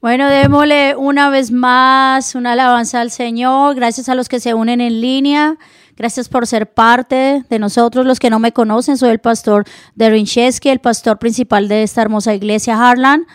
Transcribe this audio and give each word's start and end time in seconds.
Bueno, 0.00 0.28
démosle 0.28 0.96
una 0.96 1.28
vez 1.28 1.50
más 1.50 2.34
una 2.34 2.52
alabanza 2.52 3.02
al 3.02 3.10
Señor. 3.10 3.74
Gracias 3.74 4.08
a 4.08 4.14
los 4.14 4.30
que 4.30 4.40
se 4.40 4.54
unen 4.54 4.80
en 4.80 5.02
línea. 5.02 5.58
Gracias 5.94 6.30
por 6.30 6.46
ser 6.46 6.72
parte 6.72 7.44
de 7.50 7.58
nosotros. 7.58 8.06
Los 8.06 8.18
que 8.18 8.30
no 8.30 8.38
me 8.38 8.52
conocen, 8.52 8.96
soy 8.96 9.10
el 9.10 9.18
pastor 9.18 9.66
de 9.94 10.08
Rincheski, 10.08 10.70
el 10.70 10.78
pastor 10.78 11.18
principal 11.18 11.68
de 11.68 11.82
esta 11.82 12.00
hermosa 12.00 12.34
iglesia 12.34 12.80
Harlan. 12.80 13.26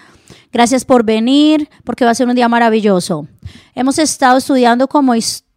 Gracias 0.51 0.85
por 0.85 1.03
venir, 1.03 1.69
porque 1.83 2.03
va 2.03 2.09
a 2.09 2.15
ser 2.15 2.27
un 2.27 2.33
día 2.33 2.49
maravilloso. 2.49 3.27
Hemos 3.75 3.99
estado 3.99 4.39
estudiando 4.39 4.87
como, 4.87 5.13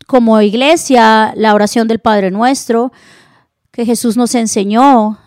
como 0.06 0.38
iglesia 0.43 1.32
la 1.36 1.54
oración 1.54 1.88
del 1.88 2.00
Padre 2.00 2.30
Nuestro, 2.30 2.93
que 3.70 3.86
Jesús 3.86 4.18
nos 4.18 4.34
enseñó. 4.34 5.18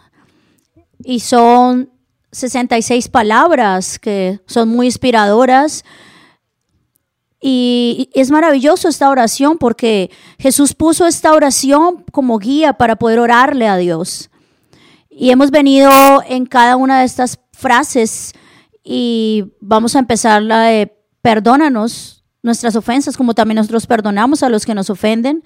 Y 1.00 1.21
son 1.21 1.91
66 2.32 3.09
palabras 3.09 4.00
que 4.00 4.39
son 4.45 4.70
muy 4.70 4.88
inspiradoras. 4.88 5.84
Y 7.41 8.09
es 8.13 8.30
maravilloso 8.30 8.88
esta 8.88 9.09
oración 9.09 9.57
porque 9.57 10.12
Jesús 10.38 10.73
puso 10.73 11.07
esta 11.07 11.34
oración 11.34 12.05
como 12.12 12.38
guía 12.38 12.73
para 12.73 12.95
poder 12.95 13.20
orarle 13.20 13.67
a 13.67 13.77
Dios. 13.77 14.30
Y 15.09 15.31
hemos 15.31 15.52
venido 15.52 15.91
en 16.27 16.45
cada 16.45 16.76
una 16.76 16.99
de 16.99 17.05
estas 17.05 17.40
frases 17.52 18.34
y 18.84 19.45
vamos 19.59 19.95
a 19.95 19.99
empezar 19.99 20.41
la 20.41 20.63
de 20.63 20.95
perdónanos 21.21 22.23
nuestras 22.43 22.76
ofensas 22.76 23.18
como 23.18 23.34
también 23.34 23.57
nosotros 23.57 23.85
perdonamos 23.85 24.41
a 24.43 24.49
los 24.49 24.66
que 24.66 24.73
nos 24.73 24.90
ofenden. 24.90 25.43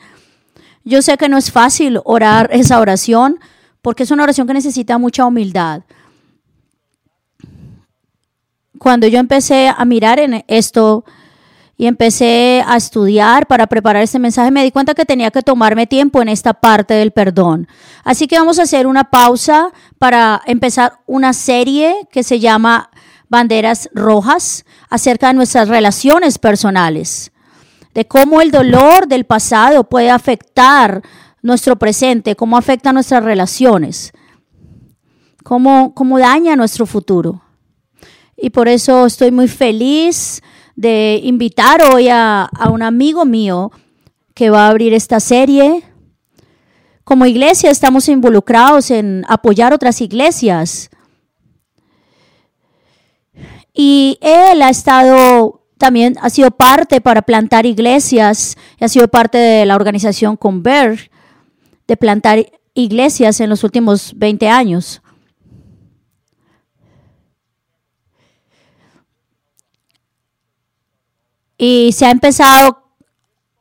Yo 0.84 1.02
sé 1.02 1.18
que 1.18 1.30
no 1.30 1.38
es 1.38 1.52
fácil 1.52 2.00
orar 2.04 2.50
esa 2.52 2.80
oración 2.80 3.40
porque 3.82 4.04
es 4.04 4.12
una 4.12 4.24
oración 4.24 4.48
que 4.48 4.54
necesita 4.54 4.98
mucha 4.98 5.26
humildad 5.26 5.84
cuando 8.80 9.08
yo 9.08 9.20
empecé 9.20 9.68
a 9.68 9.86
mirar 9.86 10.20
en 10.20 10.44
esto 10.48 11.06
y 11.78 11.88
empecé 11.88 12.64
a 12.66 12.78
estudiar 12.78 13.48
para 13.48 13.68
preparar 13.68 14.02
este 14.04 14.20
mensaje, 14.20 14.52
me 14.52 14.64
di 14.64 14.72
cuenta 14.72 14.94
que 14.94 15.06
tenía 15.06 15.32
que 15.32 15.42
tomarme 15.42 15.88
tiempo 15.88 16.22
en 16.22 16.30
esta 16.30 16.54
parte 16.54 16.94
del 16.94 17.12
perdón. 17.12 17.68
Así 18.04 18.28
que 18.28 18.40
vamos 18.40 18.60
a 18.60 18.64
hacer 18.64 18.88
una 18.88 19.06
pausa 19.06 19.72
para 20.00 20.42
empezar 20.46 21.00
una 21.06 21.34
serie 21.34 22.08
que 22.12 22.24
se 22.24 22.40
llama 22.40 22.90
Banderas 23.28 23.90
Rojas 23.94 24.66
acerca 24.90 25.28
de 25.28 25.34
nuestras 25.34 25.68
relaciones 25.68 26.38
personales, 26.38 27.32
de 27.94 28.08
cómo 28.08 28.42
el 28.42 28.52
dolor 28.52 29.08
del 29.08 29.26
pasado 29.26 29.84
puede 29.84 30.10
afectar 30.10 31.02
nuestro 31.42 31.76
presente, 31.76 32.36
cómo 32.36 32.58
afecta 32.58 32.94
nuestras 32.94 33.24
relaciones, 33.24 34.14
cómo, 35.44 35.94
cómo 35.94 36.20
daña 36.20 36.56
nuestro 36.56 36.86
futuro 36.86 37.45
y 38.38 38.50
por 38.50 38.68
eso 38.68 39.06
estoy 39.06 39.32
muy 39.32 39.48
feliz 39.48 40.42
de 40.76 41.22
invitar 41.24 41.82
hoy 41.82 42.10
a, 42.10 42.50
un 42.70 42.84
amigo 42.84 43.26
mío 43.26 43.72
que 44.34 44.50
va 44.50 44.66
a 44.66 44.70
abrir 44.70 44.94
esta 44.94 45.20
serie. 45.20 45.84
Como 47.04 47.26
iglesia 47.26 47.72
estamos 47.72 48.10
involucrados 48.10 48.92
en 48.92 49.24
apoyar 49.30 49.74
otras 49.74 50.02
iglesias. 50.02 50.90
Y 53.74 54.18
él 54.22 54.62
ha 54.62 54.70
estado 54.70 55.62
también 55.78 56.16
ha 56.22 56.30
sido 56.30 56.52
parte 56.52 57.02
para 57.02 57.22
plantar 57.22 57.66
iglesias, 57.66 58.58
ha 58.80 58.88
sido 58.88 59.10
parte 59.10 59.38
de 59.38 59.66
la 59.66 59.76
organización 59.76 60.38
Converge 60.38 61.12
de 61.86 61.98
plantar 61.98 62.46
iglesias 62.74 63.40
en 63.40 63.50
los 63.50 63.64
últimos 63.64 64.14
20 64.16 64.50
años. 64.50 65.02
Y 71.58 71.92
se 71.94 72.06
ha 72.06 72.12
empezado 72.12 72.84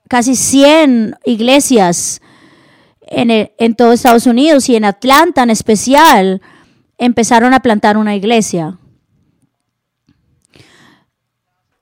casi 0.08 0.34
100 0.34 1.16
iglesias 1.24 2.20
en, 3.00 3.30
en 3.30 3.74
todo 3.74 3.92
Estados 3.92 4.26
Unidos 4.26 4.68
y 4.68 4.76
en 4.76 4.84
Atlanta 4.84 5.42
en 5.42 5.50
especial 5.50 6.42
empezaron 6.98 7.54
a 7.54 7.60
plantar 7.60 7.96
una 7.96 8.14
iglesia. 8.14 8.78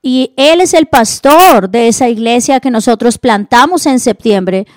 Y 0.05 0.33
él 0.35 0.59
es 0.59 0.73
el 0.73 0.87
pastor 0.87 1.69
de 1.69 1.87
esa 1.87 2.09
iglesia 2.09 2.59
que 2.59 2.69
nosotros 2.69 3.17
plantamos 3.17 3.85
en 3.85 4.01
septiembre. 4.01 4.67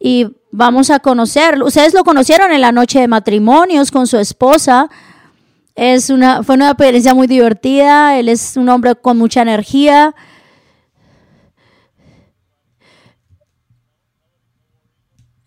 Y 0.00 0.26
vamos 0.50 0.88
a 0.88 0.98
conocerlo. 0.98 1.66
Ustedes 1.66 1.92
lo 1.92 2.04
conocieron 2.04 2.50
en 2.50 2.62
la 2.62 2.72
noche 2.72 3.00
de 3.00 3.08
matrimonios 3.08 3.90
con 3.90 4.06
su 4.06 4.16
esposa. 4.16 4.88
Es 5.74 6.08
una, 6.08 6.42
fue 6.42 6.54
una 6.54 6.70
experiencia 6.70 7.12
muy 7.12 7.26
divertida. 7.26 8.18
Él 8.18 8.30
es 8.30 8.56
un 8.56 8.70
hombre 8.70 8.94
con 8.94 9.18
mucha 9.18 9.42
energía. 9.42 10.14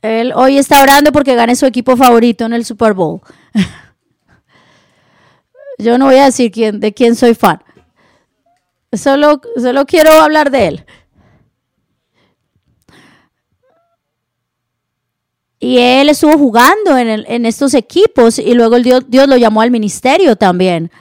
Él 0.07 0.33
hoy 0.35 0.57
está 0.57 0.81
orando 0.81 1.11
porque 1.11 1.35
gane 1.35 1.55
su 1.55 1.65
equipo 1.65 1.97
favorito 1.97 2.45
en 2.45 2.53
el 2.53 2.65
Super 2.65 2.93
Bowl. 2.93 3.21
Yo 5.77 5.97
no 5.97 6.05
voy 6.05 6.15
a 6.15 6.25
decir 6.25 6.51
quién, 6.51 6.79
de 6.79 6.93
quién 6.93 7.15
soy 7.15 7.35
fan. 7.35 7.61
Solo, 8.93 9.41
solo 9.61 9.85
quiero 9.85 10.11
hablar 10.11 10.49
de 10.49 10.67
él. 10.67 10.85
Y 15.59 15.79
él 15.79 16.09
estuvo 16.09 16.37
jugando 16.37 16.97
en, 16.97 17.45
estos 17.45 17.73
equipos 17.73 18.39
y 18.39 18.53
luego 18.53 18.79
Dios, 18.79 19.03
Dios, 19.07 19.27
lo 19.27 19.37
llamó 19.37 19.61
al 19.61 19.71
ministerio 19.71 20.35
también. 20.35 20.91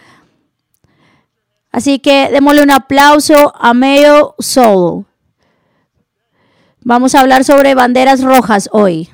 Así 1.70 1.98
que 1.98 2.30
démosle 2.30 2.62
un 2.62 2.70
aplauso 2.70 3.54
a 3.54 3.74
Mayo 3.74 4.34
Soul. 4.38 5.04
Vamos 6.88 7.16
a 7.16 7.20
hablar 7.20 7.42
sobre 7.42 7.74
banderas 7.74 8.22
rojas 8.22 8.68
hoy. 8.70 9.10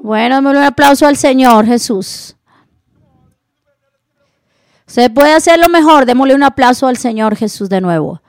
Bueno, 0.00 0.38
un 0.38 0.56
aplauso 0.56 1.04
al 1.04 1.16
Señor 1.16 1.66
Jesús. 1.66 2.36
Se 4.86 5.10
puede 5.10 5.32
hacer 5.32 5.58
lo 5.58 5.68
mejor, 5.68 6.06
démosle 6.06 6.36
un 6.36 6.44
aplauso 6.44 6.86
al 6.86 6.96
Señor 6.96 7.34
Jesús 7.34 7.68
de 7.68 7.80
nuevo. 7.80 8.22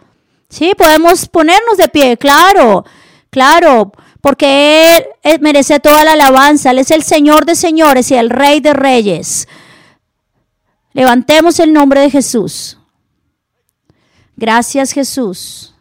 Sí, 0.50 0.74
podemos 0.76 1.28
ponernos 1.28 1.78
de 1.78 1.88
pie, 1.88 2.18
claro. 2.18 2.84
Claro, 3.30 3.92
porque 4.22 5.06
Él, 5.22 5.40
merece 5.40 5.80
toda 5.80 6.04
la 6.04 6.14
alabanza. 6.14 6.72
Él 6.72 6.80
es 6.80 6.90
el 6.90 7.04
Señor 7.04 7.46
de 7.46 7.54
señores 7.54 8.10
y 8.10 8.16
el 8.16 8.32
Rey 8.32 8.60
de 8.60 8.74
reyes. 8.74 9.48
Levantemos 10.94 11.60
el 11.60 11.74
nombre 11.74 12.02
de 12.02 12.10
Jesús. 12.10 12.80
Gracias 14.36 14.92
Jesús. 14.92 15.76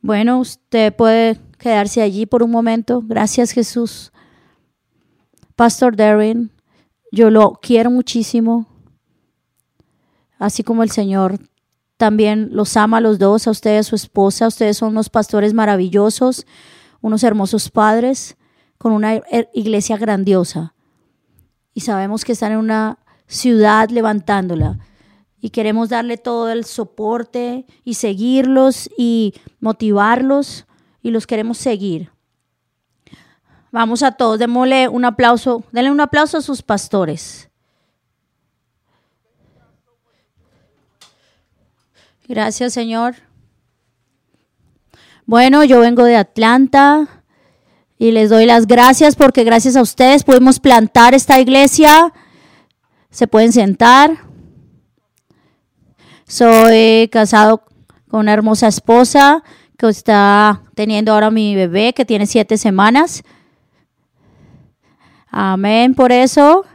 Bueno, 0.00 0.40
usted 0.40 0.94
puede 0.94 1.38
quedarse 1.58 2.00
allí 2.00 2.24
por 2.24 2.42
un 2.42 2.50
momento. 2.50 3.02
Gracias 3.04 3.50
Jesús. 3.50 4.12
Pastor 5.56 5.96
Darren, 5.96 6.50
yo 7.10 7.30
lo 7.30 7.58
quiero 7.60 7.90
muchísimo, 7.90 8.66
así 10.38 10.62
como 10.62 10.84
el 10.84 10.90
Señor 10.90 11.40
también 11.96 12.50
los 12.52 12.76
ama 12.76 12.98
a 12.98 13.00
los 13.00 13.18
dos, 13.18 13.48
a 13.48 13.50
usted 13.50 13.74
y 13.74 13.78
a 13.78 13.82
su 13.82 13.96
esposa. 13.96 14.46
Ustedes 14.46 14.76
son 14.76 14.90
unos 14.90 15.10
pastores 15.10 15.52
maravillosos, 15.52 16.46
unos 17.00 17.24
hermosos 17.24 17.70
padres, 17.70 18.36
con 18.78 18.92
una 18.92 19.20
iglesia 19.52 19.96
grandiosa. 19.96 20.74
Y 21.74 21.80
sabemos 21.80 22.24
que 22.24 22.32
están 22.32 22.52
en 22.52 22.58
una 22.58 22.98
ciudad 23.26 23.90
levantándola. 23.90 24.78
Y 25.40 25.50
queremos 25.50 25.88
darle 25.88 26.16
todo 26.16 26.50
el 26.50 26.64
soporte 26.64 27.64
y 27.84 27.94
seguirlos 27.94 28.90
y 28.98 29.34
motivarlos 29.60 30.66
y 31.02 31.10
los 31.10 31.26
queremos 31.26 31.58
seguir. 31.58 32.10
Vamos 33.70 34.02
a 34.02 34.12
todos, 34.12 34.38
démosle 34.38 34.88
un 34.88 35.04
aplauso, 35.04 35.62
denle 35.72 35.90
un 35.90 36.00
aplauso 36.00 36.38
a 36.38 36.42
sus 36.42 36.62
pastores. 36.62 37.48
Gracias, 42.26 42.74
Señor. 42.74 43.16
Bueno, 45.24 45.64
yo 45.64 45.80
vengo 45.80 46.04
de 46.04 46.16
Atlanta 46.16 47.22
y 47.98 48.12
les 48.12 48.30
doy 48.30 48.46
las 48.46 48.66
gracias 48.66 49.16
porque 49.16 49.44
gracias 49.44 49.76
a 49.76 49.82
ustedes 49.82 50.24
pudimos 50.24 50.60
plantar 50.60 51.14
esta 51.14 51.40
iglesia. 51.40 52.12
Se 53.10 53.26
pueden 53.26 53.52
sentar. 53.52 54.27
Soy 56.28 57.08
casado 57.10 57.62
con 58.10 58.20
una 58.20 58.34
hermosa 58.34 58.68
esposa 58.68 59.42
que 59.78 59.88
está 59.88 60.60
teniendo 60.74 61.14
ahora 61.14 61.30
mi 61.30 61.54
bebé 61.54 61.94
que 61.94 62.04
tiene 62.04 62.26
siete 62.26 62.58
semanas. 62.58 63.22
Amén 65.30 65.94
por 65.94 66.12
eso. 66.12 66.66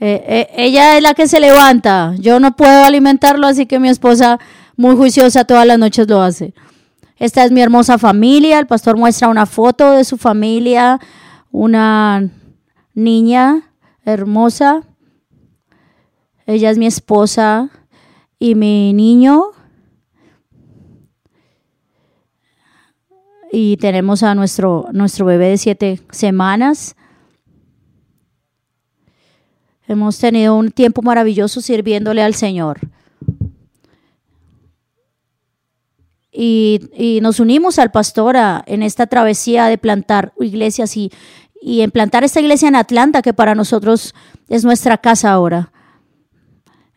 Eh, 0.00 0.24
eh, 0.26 0.48
ella 0.56 0.96
es 0.96 1.04
la 1.04 1.14
que 1.14 1.28
se 1.28 1.38
levanta. 1.38 2.12
Yo 2.18 2.40
no 2.40 2.56
puedo 2.56 2.82
alimentarlo, 2.82 3.46
así 3.46 3.66
que 3.66 3.78
mi 3.78 3.88
esposa, 3.88 4.40
muy 4.76 4.96
juiciosa, 4.96 5.44
todas 5.44 5.68
las 5.68 5.78
noches 5.78 6.08
lo 6.08 6.20
hace. 6.20 6.52
Esta 7.16 7.44
es 7.44 7.52
mi 7.52 7.60
hermosa 7.60 7.96
familia. 7.96 8.58
El 8.58 8.66
pastor 8.66 8.96
muestra 8.96 9.28
una 9.28 9.46
foto 9.46 9.92
de 9.92 10.02
su 10.02 10.16
familia, 10.16 10.98
una 11.52 12.28
niña 12.92 13.65
hermosa. 14.06 14.84
Ella 16.46 16.70
es 16.70 16.78
mi 16.78 16.86
esposa 16.86 17.68
y 18.38 18.54
mi 18.54 18.94
niño. 18.94 19.50
Y 23.52 23.76
tenemos 23.76 24.22
a 24.22 24.34
nuestro, 24.34 24.86
nuestro 24.92 25.26
bebé 25.26 25.48
de 25.48 25.58
siete 25.58 26.00
semanas. 26.10 26.96
Hemos 29.88 30.18
tenido 30.18 30.56
un 30.56 30.70
tiempo 30.70 31.02
maravilloso 31.02 31.60
sirviéndole 31.60 32.22
al 32.22 32.34
Señor. 32.34 32.80
Y, 36.38 37.18
nos 37.22 37.40
unimos 37.40 37.78
al 37.78 37.90
pastor 37.90 38.36
en 38.66 38.82
esta 38.82 39.06
travesía 39.06 39.66
de 39.66 39.78
plantar 39.78 40.34
iglesias 40.38 40.94
y, 40.96 41.10
y 41.60 41.80
en 41.80 41.90
plantar 41.90 42.24
esta 42.24 42.40
iglesia 42.40 42.68
en 42.68 42.76
Atlanta, 42.76 43.22
que 43.22 43.34
para 43.34 43.54
nosotros 43.54 44.14
es 44.48 44.64
nuestra 44.64 44.98
casa 44.98 45.32
ahora. 45.32 45.72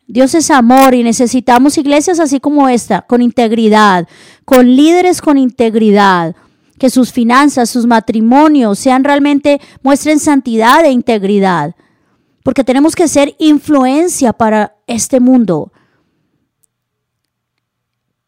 Dios 0.08 0.34
es 0.34 0.50
amor 0.50 0.96
y 0.96 1.04
necesitamos 1.04 1.78
iglesias 1.78 2.20
así 2.20 2.40
como 2.40 2.68
esta, 2.68 3.04
con 3.04 3.22
integridad, 3.22 4.08
con 4.44 4.76
líderes 4.76 5.22
con 5.22 5.38
integridad, 5.38 6.36
que 6.80 6.90
sus 6.90 7.12
finanzas, 7.12 7.70
sus 7.70 7.86
matrimonios 7.86 8.80
sean 8.80 9.04
realmente, 9.04 9.62
muestren 9.84 10.20
santidad 10.20 10.84
e 10.84 10.92
integridad, 10.92 11.76
porque 12.44 12.64
tenemos 12.64 12.96
que 12.96 13.08
ser 13.08 13.36
influencia 13.38 14.34
para 14.34 14.78
este 14.88 15.20
mundo 15.20 15.72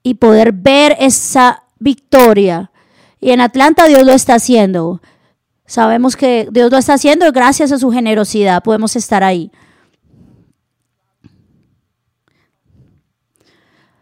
y 0.04 0.16
poder 0.16 0.52
ver 0.52 0.96
esa 1.00 1.64
victoria. 1.80 2.72
Y 3.20 3.32
en 3.32 3.42
Atlanta 3.42 3.88
Dios 3.88 4.06
lo 4.06 4.12
está 4.12 4.36
haciendo. 4.36 5.02
Sabemos 5.72 6.18
que 6.18 6.50
Dios 6.52 6.70
lo 6.70 6.78
está 6.78 6.96
haciendo 6.96 7.26
y 7.26 7.32
gracias 7.32 7.72
a 7.72 7.80
su 7.80 7.92
generosidad 7.92 8.62
podemos 8.62 8.98
estar 8.98 9.24
ahí. 9.24 9.54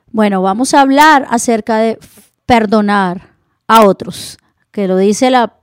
Bueno, 0.08 0.42
vamos 0.42 0.74
a 0.74 0.82
hablar 0.82 1.28
acerca 1.30 1.78
de 1.78 2.00
perdonar 2.48 3.36
a 3.68 3.86
otros, 3.86 4.40
que 4.72 4.88
lo 4.88 4.98
dice 4.98 5.30
la, 5.30 5.60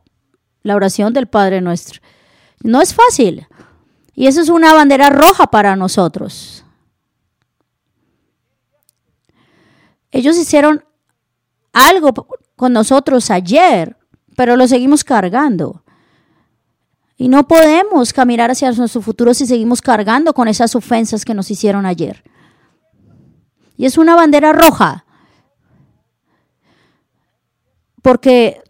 la 0.63 0.77
oración 0.77 1.13
del 1.13 1.27
Padre 1.27 1.61
nuestro. 1.61 2.01
No 2.63 2.81
es 2.81 2.95
fácil. 2.95 3.49
Y 4.15 4.29
eso 4.29 4.41
es 4.41 4.49
una 4.49 4.75
bandera 4.75 5.11
roja 5.11 5.49
para 5.49 5.75
nosotros. 5.75 6.65
Ellos 10.13 10.39
hicieron 10.39 10.85
algo 11.73 12.29
con 12.55 12.73
nosotros 12.73 13.29
ayer, 13.33 13.97
pero 14.37 14.55
lo 14.55 14.69
seguimos 14.69 15.03
cargando. 15.03 15.83
Y 17.17 17.29
no 17.29 17.49
podemos 17.49 18.13
caminar 18.13 18.51
hacia 18.51 18.71
nuestro 18.73 19.01
futuro 19.01 19.33
si 19.33 19.47
seguimos 19.47 19.81
cargando 19.81 20.35
con 20.35 20.49
esas 20.49 20.75
ofensas 20.75 21.25
que 21.25 21.35
nos 21.35 21.51
hicieron 21.51 21.87
ayer. 21.87 22.23
Y 23.77 23.87
es 23.87 23.97
una 23.97 24.15
bandera 24.15 24.53
roja. 24.53 25.05
Porque 28.03 28.63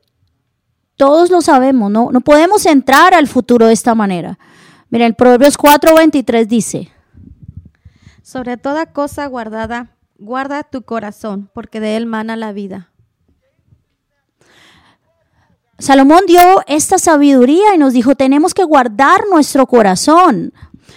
todos 0.97 1.31
lo 1.31 1.43
sabemos, 1.43 1.91
no, 1.91 2.11
no 2.13 2.21
podemos 2.21 2.65
entrar 2.67 3.15
al 3.15 3.27
futuro 3.27 3.67
de 3.67 3.73
esta 3.73 3.95
manera. 3.95 4.39
Mira, 4.89 5.07
el 5.07 5.15
Proverbios 5.15 5.59
4:23 5.59 6.47
dice, 6.47 6.91
sobre 8.23 8.57
toda 8.57 8.93
cosa 8.93 9.27
guardada, 9.27 9.97
Guarda 10.19 10.63
tu 10.63 10.83
corazón, 10.83 11.51
porque 11.53 11.79
de 11.79 11.97
él 11.97 12.07
mana 12.07 12.37
la 12.37 12.53
vida. 12.53 12.91
Salomón 15.79 16.21
dio 16.27 16.41
esta 16.67 16.99
sabiduría 16.99 17.75
y 17.75 17.79
nos 17.79 17.93
dijo, 17.93 18.15
tenemos 18.15 18.55
que 18.55 18.65
guardar 18.65 19.25
nuestro 19.31 19.67
corazón. 19.67 20.53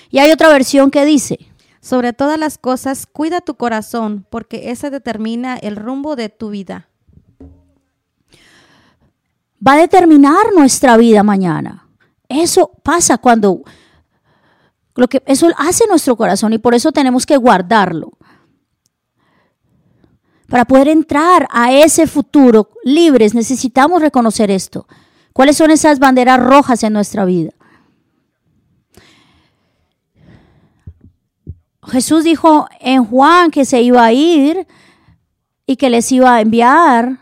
Y 0.10 0.20
hay 0.20 0.32
otra 0.32 0.48
versión 0.50 0.90
que 0.90 1.04
dice, 1.04 1.38
sobre 1.82 2.14
todas 2.14 2.40
las 2.40 2.58
cosas, 2.58 3.06
cuida 3.06 3.42
tu 3.42 3.56
corazón, 3.56 4.26
porque 4.30 4.72
ese 4.72 4.90
determina 4.90 5.58
el 5.58 5.76
rumbo 5.76 6.16
de 6.16 6.30
tu 6.30 6.50
vida. 6.50 6.88
Va 9.66 9.74
a 9.74 9.78
determinar 9.78 10.54
nuestra 10.56 10.96
vida 10.96 11.24
mañana. 11.24 11.88
Eso 12.30 12.72
pasa 12.84 13.18
cuando 13.18 13.64
lo 14.96 15.08
que 15.08 15.22
eso 15.26 15.48
hace 15.58 15.86
nuestro 15.88 16.16
corazón 16.16 16.54
y 16.54 16.58
por 16.58 16.76
eso 16.76 16.92
tenemos 16.92 17.26
que 17.26 17.38
guardarlo 17.38 18.19
para 20.50 20.66
poder 20.66 20.88
entrar 20.88 21.48
a 21.52 21.72
ese 21.72 22.08
futuro 22.08 22.70
libres, 22.84 23.34
necesitamos 23.34 24.02
reconocer 24.02 24.50
esto. 24.50 24.88
¿Cuáles 25.32 25.58
son 25.58 25.72
esas 25.72 26.00
banderas 26.00 26.40
rojas 26.40 26.84
en 26.84 26.94
nuestra 26.94 27.24
vida? 27.24 27.52
Jesús 31.88 32.24
dijo 32.24 32.68
en 32.80 33.06
Juan 33.06 33.52
que 33.52 33.66
se 33.66 33.82
iba 33.82 34.04
a 34.04 34.14
ir 34.14 34.68
y 35.66 35.76
que 35.76 35.90
les 35.90 36.12
iba 36.12 36.36
a 36.36 36.42
enviar 36.42 37.20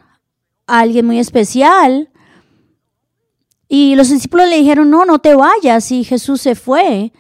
a 0.66 0.80
alguien 0.80 1.06
muy 1.06 1.20
especial. 1.20 2.10
Y 3.68 3.96
los 3.96 4.10
discípulos 4.10 4.48
le 4.50 4.58
dijeron, 4.58 4.90
no, 4.90 5.06
no 5.06 5.20
te 5.20 5.36
vayas. 5.36 5.92
Y 5.92 6.04
Jesús 6.04 6.42
se 6.42 6.56
fue. 6.56 7.12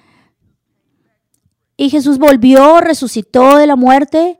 Y 1.75 1.89
Jesús 1.89 2.17
volvió, 2.17 2.79
resucitó 2.79 3.57
de 3.57 3.67
la 3.67 3.75
muerte 3.75 4.39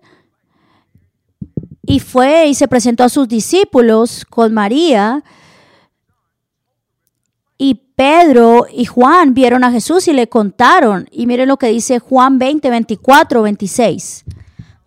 y 1.88 2.02
fue 2.02 2.48
y 2.48 2.54
se 2.54 2.68
presentó 2.68 3.06
a 3.06 3.10
sus 3.10 3.30
discípulos 3.30 4.26
con 4.30 4.54
María. 4.54 5.24
Y 7.58 7.76
Pedro 7.96 8.68
y 8.72 8.86
Juan 8.86 9.34
vieron 9.34 9.64
a 9.64 9.72
Jesús 9.72 10.08
y 10.10 10.14
le 10.14 10.28
contaron. 10.28 11.08
Y 11.12 11.26
miren 11.26 11.48
lo 11.48 11.58
que 11.58 11.68
dice 11.68 12.00
Juan 12.00 12.38
20, 12.38 12.70
24, 12.70 13.42
26. 13.42 14.26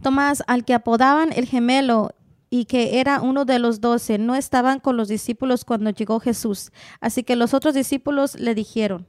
Tomás, 0.02 0.44
al 0.47 0.64
que 0.67 0.75
apodaban 0.75 1.32
el 1.32 1.47
gemelo 1.47 2.14
y 2.50 2.67
que 2.67 3.00
era 3.00 3.23
uno 3.23 3.46
de 3.46 3.58
los 3.58 3.81
doce, 3.81 4.19
no 4.19 4.35
estaban 4.35 4.79
con 4.79 4.99
los 4.99 5.08
discípulos 5.08 5.64
cuando 5.64 5.88
llegó 5.88 6.20
Jesús. 6.20 6.70
Así 7.00 7.23
que 7.23 7.35
los 7.35 7.55
otros 7.55 7.73
discípulos 7.73 8.35
le 8.38 8.55
dijeron, 8.55 9.06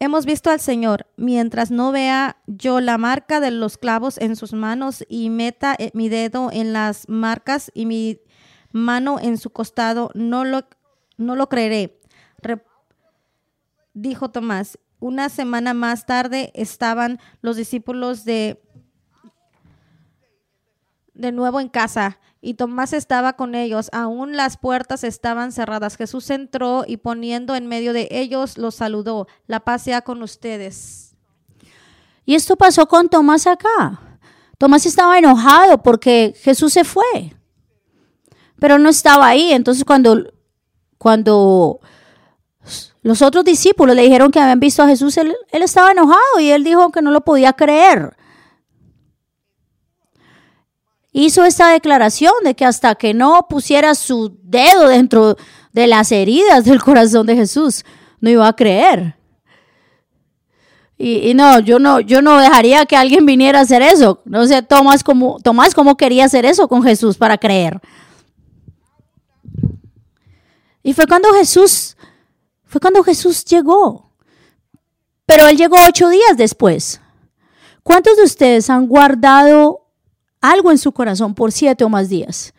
Hemos 0.00 0.26
visto 0.26 0.50
al 0.50 0.60
Señor, 0.60 1.06
mientras 1.16 1.70
no 1.70 1.92
vea 1.92 2.36
yo 2.46 2.80
la 2.80 2.98
marca 2.98 3.40
de 3.40 3.50
los 3.50 3.78
clavos 3.78 4.18
en 4.18 4.36
sus 4.36 4.52
manos 4.52 5.04
y 5.08 5.30
meta 5.30 5.74
eh, 5.78 5.90
mi 5.94 6.08
dedo 6.08 6.50
en 6.52 6.72
las 6.72 7.08
marcas 7.08 7.70
y 7.74 7.86
mi 7.86 8.20
mano 8.72 9.18
en 9.20 9.38
su 9.38 9.50
costado, 9.50 10.10
no 10.14 10.44
lo, 10.44 10.62
no 11.16 11.36
lo 11.36 11.48
creeré. 11.48 12.00
dijo 13.94 14.30
Tomás. 14.30 14.78
Una 14.98 15.28
semana 15.28 15.74
más 15.74 16.06
tarde 16.06 16.50
estaban 16.54 17.20
los 17.42 17.56
discípulos 17.56 18.24
de, 18.24 18.62
de 21.12 21.30
nuevo 21.30 21.60
en 21.60 21.68
casa 21.68 22.18
y 22.44 22.54
Tomás 22.54 22.92
estaba 22.92 23.32
con 23.32 23.54
ellos. 23.54 23.88
Aún 23.92 24.36
las 24.36 24.58
puertas 24.58 25.02
estaban 25.02 25.50
cerradas. 25.50 25.96
Jesús 25.96 26.28
entró 26.28 26.84
y 26.86 26.98
poniendo 26.98 27.54
en 27.54 27.66
medio 27.66 27.94
de 27.94 28.06
ellos 28.10 28.58
los 28.58 28.74
saludó. 28.74 29.26
La 29.46 29.60
paz 29.60 29.82
sea 29.82 30.02
con 30.02 30.22
ustedes. 30.22 31.16
Y 32.26 32.34
esto 32.34 32.56
pasó 32.56 32.86
con 32.86 33.08
Tomás 33.08 33.46
acá. 33.46 34.18
Tomás 34.58 34.84
estaba 34.84 35.18
enojado 35.18 35.82
porque 35.82 36.34
Jesús 36.38 36.74
se 36.74 36.84
fue. 36.84 37.34
Pero 38.58 38.78
no 38.78 38.90
estaba 38.90 39.26
ahí. 39.26 39.52
Entonces 39.52 39.82
cuando, 39.84 40.30
cuando 40.98 41.80
los 43.00 43.22
otros 43.22 43.44
discípulos 43.44 43.96
le 43.96 44.02
dijeron 44.02 44.30
que 44.30 44.40
habían 44.40 44.60
visto 44.60 44.82
a 44.82 44.88
Jesús, 44.88 45.16
él, 45.16 45.34
él 45.50 45.62
estaba 45.62 45.92
enojado 45.92 46.40
y 46.40 46.50
él 46.50 46.62
dijo 46.62 46.92
que 46.92 47.00
no 47.00 47.10
lo 47.10 47.22
podía 47.22 47.54
creer 47.54 48.14
hizo 51.14 51.44
esta 51.44 51.70
declaración 51.70 52.32
de 52.42 52.54
que 52.54 52.66
hasta 52.66 52.96
que 52.96 53.14
no 53.14 53.46
pusiera 53.48 53.94
su 53.94 54.36
dedo 54.42 54.88
dentro 54.88 55.36
de 55.72 55.86
las 55.86 56.12
heridas 56.12 56.64
del 56.64 56.82
corazón 56.82 57.26
de 57.26 57.36
Jesús, 57.36 57.84
no 58.20 58.28
iba 58.28 58.46
a 58.46 58.54
creer. 58.54 59.16
Y, 60.96 61.34
no, 61.34 61.60
yo 61.60 61.78
no, 61.78 62.00
yo 62.00 62.20
no 62.22 62.38
dejaría 62.38 62.86
que 62.86 62.96
alguien 62.96 63.26
viniera 63.26 63.60
a 63.60 63.62
hacer 63.62 63.82
eso. 63.82 64.22
No 64.24 64.46
sé, 64.46 64.62
Tomás 64.62 65.04
cómo, 65.04 65.38
Tomás 65.40 65.74
cómo 65.74 65.96
quería 65.96 66.24
hacer 66.24 66.44
eso 66.46 66.68
con 66.68 66.82
Jesús 66.82 67.16
para 67.16 67.38
creer. 67.38 67.80
Y 70.82 70.92
fue 70.94 71.06
cuando 71.06 71.32
Jesús, 71.32 71.96
fue 72.64 72.80
cuando 72.80 73.02
Jesús 73.02 73.44
llegó. 73.44 74.10
Pero 75.26 75.46
él 75.46 75.56
llegó 75.56 75.76
ocho 75.88 76.08
días 76.08 76.36
después. 76.36 77.00
¿Cuántos 77.82 78.16
de 78.16 78.24
ustedes 78.24 78.68
han 78.70 78.86
guardado 78.86 79.83
algo 80.50 80.70
en 80.70 80.78
su 80.78 80.92
corazón 80.92 81.34
por 81.34 81.52
siete 81.52 81.84
o 81.84 81.88
más 81.88 82.10
días. 82.10 82.52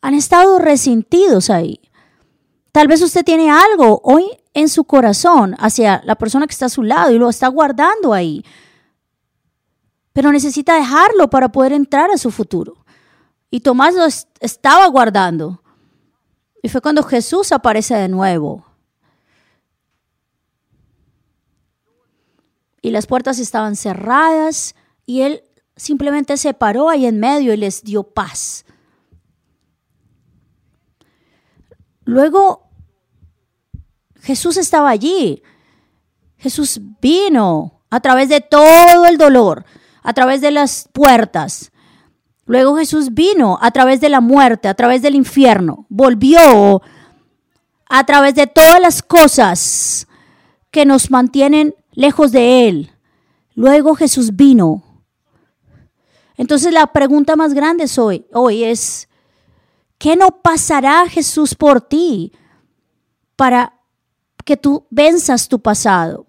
Han 0.00 0.14
estado 0.14 0.58
resentidos 0.58 1.50
ahí. 1.50 1.80
Tal 2.72 2.88
vez 2.88 3.02
usted 3.02 3.24
tiene 3.24 3.50
algo 3.50 4.00
hoy 4.04 4.24
en 4.54 4.70
su 4.70 4.84
corazón 4.84 5.54
hacia 5.58 6.00
la 6.04 6.14
persona 6.14 6.46
que 6.46 6.52
está 6.52 6.66
a 6.66 6.70
su 6.70 6.82
lado 6.82 7.10
y 7.10 7.18
lo 7.18 7.28
está 7.28 7.48
guardando 7.48 8.14
ahí. 8.14 8.42
Pero 10.14 10.32
necesita 10.32 10.76
dejarlo 10.76 11.28
para 11.28 11.52
poder 11.52 11.74
entrar 11.74 12.10
a 12.10 12.16
su 12.16 12.30
futuro. 12.30 12.84
Y 13.50 13.60
Tomás 13.60 13.94
lo 13.94 14.06
estaba 14.40 14.86
guardando. 14.86 15.62
Y 16.62 16.70
fue 16.70 16.80
cuando 16.80 17.02
Jesús 17.02 17.52
aparece 17.52 17.94
de 17.96 18.08
nuevo. 18.08 18.64
Y 22.80 22.90
las 22.92 23.06
puertas 23.06 23.38
estaban 23.38 23.76
cerradas 23.76 24.74
y 25.04 25.20
él 25.20 25.42
simplemente 25.80 26.36
se 26.36 26.52
paró 26.52 26.90
ahí 26.90 27.06
en 27.06 27.18
medio 27.18 27.54
y 27.54 27.56
les 27.56 27.82
dio 27.82 28.02
paz. 28.02 28.66
Luego 32.04 32.68
Jesús 34.20 34.58
estaba 34.58 34.90
allí. 34.90 35.42
Jesús 36.36 36.80
vino 37.00 37.82
a 37.88 38.00
través 38.00 38.28
de 38.28 38.42
todo 38.42 39.06
el 39.06 39.16
dolor, 39.16 39.64
a 40.02 40.12
través 40.12 40.42
de 40.42 40.50
las 40.50 40.86
puertas. 40.92 41.72
Luego 42.44 42.76
Jesús 42.76 43.14
vino 43.14 43.58
a 43.62 43.70
través 43.70 44.02
de 44.02 44.10
la 44.10 44.20
muerte, 44.20 44.68
a 44.68 44.74
través 44.74 45.00
del 45.00 45.14
infierno. 45.14 45.86
Volvió 45.88 46.82
a 47.88 48.04
través 48.04 48.34
de 48.34 48.46
todas 48.46 48.80
las 48.80 49.02
cosas 49.02 50.06
que 50.70 50.84
nos 50.84 51.10
mantienen 51.10 51.74
lejos 51.92 52.32
de 52.32 52.68
Él. 52.68 52.92
Luego 53.54 53.94
Jesús 53.94 54.36
vino. 54.36 54.89
Entonces 56.40 56.72
la 56.72 56.86
pregunta 56.86 57.36
más 57.36 57.52
grande 57.52 57.84
hoy, 57.98 58.24
hoy 58.32 58.64
es, 58.64 59.10
¿qué 59.98 60.16
no 60.16 60.40
pasará 60.40 61.06
Jesús 61.06 61.54
por 61.54 61.82
ti 61.82 62.32
para 63.36 63.74
que 64.46 64.56
tú 64.56 64.86
venzas 64.88 65.48
tu 65.48 65.60
pasado? 65.60 66.26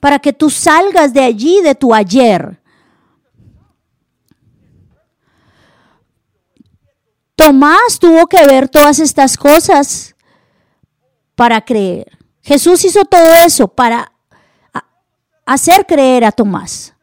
Para 0.00 0.18
que 0.18 0.32
tú 0.32 0.48
salgas 0.48 1.12
de 1.12 1.22
allí, 1.22 1.60
de 1.60 1.74
tu 1.74 1.92
ayer. 1.92 2.58
Tomás 7.36 7.98
tuvo 8.00 8.26
que 8.28 8.46
ver 8.46 8.66
todas 8.66 8.98
estas 8.98 9.36
cosas 9.36 10.16
para 11.34 11.60
creer. 11.60 12.16
Jesús 12.40 12.82
hizo 12.86 13.04
todo 13.04 13.30
eso 13.44 13.68
para 13.68 14.10
hacer 15.44 15.84
creer 15.84 16.24
a 16.24 16.32
Tomás. 16.32 16.94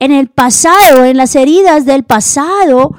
En 0.00 0.12
el 0.12 0.28
pasado, 0.28 1.04
en 1.04 1.16
las 1.16 1.36
heridas 1.36 1.84
del 1.84 2.04
pasado, 2.04 2.98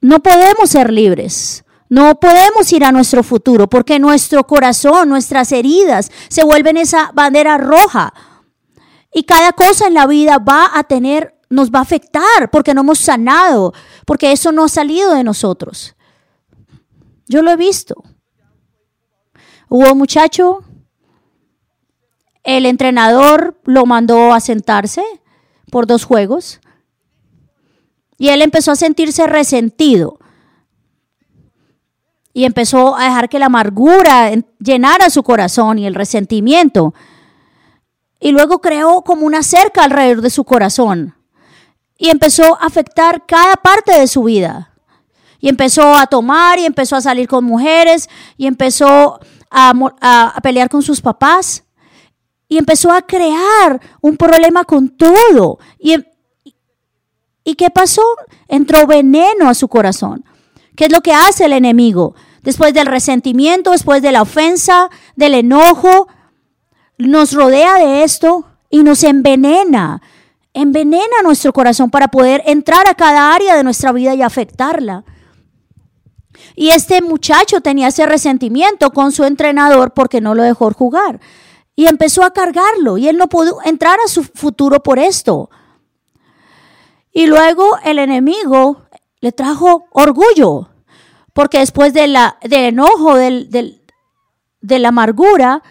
no 0.00 0.20
podemos 0.20 0.70
ser 0.70 0.90
libres. 0.90 1.64
No 1.90 2.20
podemos 2.20 2.70
ir 2.72 2.84
a 2.84 2.92
nuestro 2.92 3.22
futuro 3.22 3.68
porque 3.68 3.98
nuestro 3.98 4.46
corazón, 4.46 5.08
nuestras 5.08 5.52
heridas 5.52 6.10
se 6.28 6.44
vuelven 6.44 6.76
esa 6.76 7.10
bandera 7.14 7.56
roja. 7.56 8.12
Y 9.12 9.24
cada 9.24 9.52
cosa 9.52 9.86
en 9.86 9.94
la 9.94 10.06
vida 10.06 10.38
va 10.38 10.70
a 10.74 10.84
tener, 10.84 11.38
nos 11.48 11.70
va 11.70 11.78
a 11.78 11.82
afectar 11.82 12.50
porque 12.50 12.74
no 12.74 12.82
hemos 12.82 12.98
sanado, 12.98 13.72
porque 14.06 14.32
eso 14.32 14.52
no 14.52 14.64
ha 14.64 14.68
salido 14.68 15.14
de 15.14 15.24
nosotros. 15.24 15.94
Yo 17.26 17.42
lo 17.42 17.50
he 17.50 17.56
visto. 17.56 18.02
Hubo 19.70 19.94
muchacho, 19.94 20.62
el 22.56 22.64
entrenador 22.64 23.60
lo 23.64 23.84
mandó 23.84 24.32
a 24.32 24.40
sentarse 24.40 25.04
por 25.70 25.86
dos 25.86 26.04
juegos 26.04 26.60
y 28.16 28.30
él 28.30 28.40
empezó 28.40 28.72
a 28.72 28.76
sentirse 28.76 29.26
resentido 29.26 30.18
y 32.32 32.46
empezó 32.46 32.96
a 32.96 33.04
dejar 33.04 33.28
que 33.28 33.38
la 33.38 33.46
amargura 33.46 34.30
llenara 34.60 35.10
su 35.10 35.22
corazón 35.22 35.78
y 35.78 35.86
el 35.86 35.94
resentimiento. 35.94 36.94
Y 38.18 38.30
luego 38.30 38.60
creó 38.60 39.02
como 39.02 39.26
una 39.26 39.42
cerca 39.42 39.84
alrededor 39.84 40.22
de 40.22 40.30
su 40.30 40.44
corazón 40.44 41.14
y 41.98 42.08
empezó 42.08 42.54
a 42.60 42.66
afectar 42.66 43.26
cada 43.26 43.56
parte 43.56 44.00
de 44.00 44.06
su 44.06 44.22
vida. 44.22 44.72
Y 45.38 45.50
empezó 45.50 45.94
a 45.94 46.06
tomar 46.06 46.58
y 46.58 46.64
empezó 46.64 46.96
a 46.96 47.02
salir 47.02 47.28
con 47.28 47.44
mujeres 47.44 48.08
y 48.38 48.46
empezó 48.46 49.20
a, 49.50 50.40
pelear 50.42 50.70
con 50.70 50.82
sus 50.82 51.02
papás. 51.02 51.64
Y 52.48 52.58
empezó 52.58 52.90
a 52.90 53.02
crear 53.02 53.80
un 54.00 54.16
problema 54.16 54.64
con 54.64 54.88
todo. 54.88 55.58
Y, 55.78 55.96
¿Y 57.44 57.54
qué 57.54 57.70
pasó? 57.70 58.02
Entró 58.46 58.86
veneno 58.86 59.48
a 59.48 59.54
su 59.54 59.68
corazón. 59.68 60.24
¿Qué 60.76 60.84
es 60.84 60.92
lo 60.92 61.00
que 61.00 61.12
hace 61.12 61.46
el 61.46 61.52
enemigo? 61.52 62.14
Después 62.42 62.72
del 62.72 62.86
resentimiento, 62.86 63.72
después 63.72 64.00
de 64.00 64.12
la 64.12 64.22
ofensa, 64.22 64.90
del 65.16 65.34
enojo, 65.34 66.08
nos 66.98 67.32
rodea 67.32 67.78
de 67.78 68.04
esto 68.04 68.44
y 68.70 68.82
nos 68.82 69.02
envenena. 69.02 70.02
Envenena 70.52 71.22
nuestro 71.22 71.52
corazón 71.52 71.90
para 71.90 72.08
poder 72.08 72.42
entrar 72.46 72.88
a 72.88 72.94
cada 72.94 73.34
área 73.34 73.56
de 73.56 73.64
nuestra 73.64 73.92
vida 73.92 74.14
y 74.14 74.22
afectarla. 74.22 75.04
Y 76.54 76.70
este 76.70 77.00
muchacho 77.02 77.60
tenía 77.60 77.88
ese 77.88 78.06
resentimiento 78.06 78.90
con 78.90 79.12
su 79.12 79.24
entrenador 79.24 79.92
porque 79.92 80.20
no 80.20 80.34
lo 80.34 80.42
dejó 80.42 80.70
jugar. 80.72 81.20
Y 81.78 81.86
empezó 81.86 82.24
a 82.24 82.32
cargarlo 82.32 82.98
y 82.98 83.06
él 83.06 83.16
no 83.16 83.28
pudo 83.28 83.60
entrar 83.64 84.00
a 84.04 84.08
su 84.08 84.24
futuro 84.24 84.82
por 84.82 84.98
esto. 84.98 85.48
Y 87.12 87.26
luego 87.28 87.78
el 87.84 88.00
enemigo 88.00 88.88
le 89.20 89.30
trajo 89.30 89.86
orgullo, 89.92 90.70
porque 91.32 91.60
después 91.60 91.94
de 91.94 92.08
la, 92.08 92.36
del 92.42 92.64
enojo, 92.64 93.14
del, 93.14 93.80
de 94.60 94.78
la 94.80 94.88
amargura, 94.88 95.62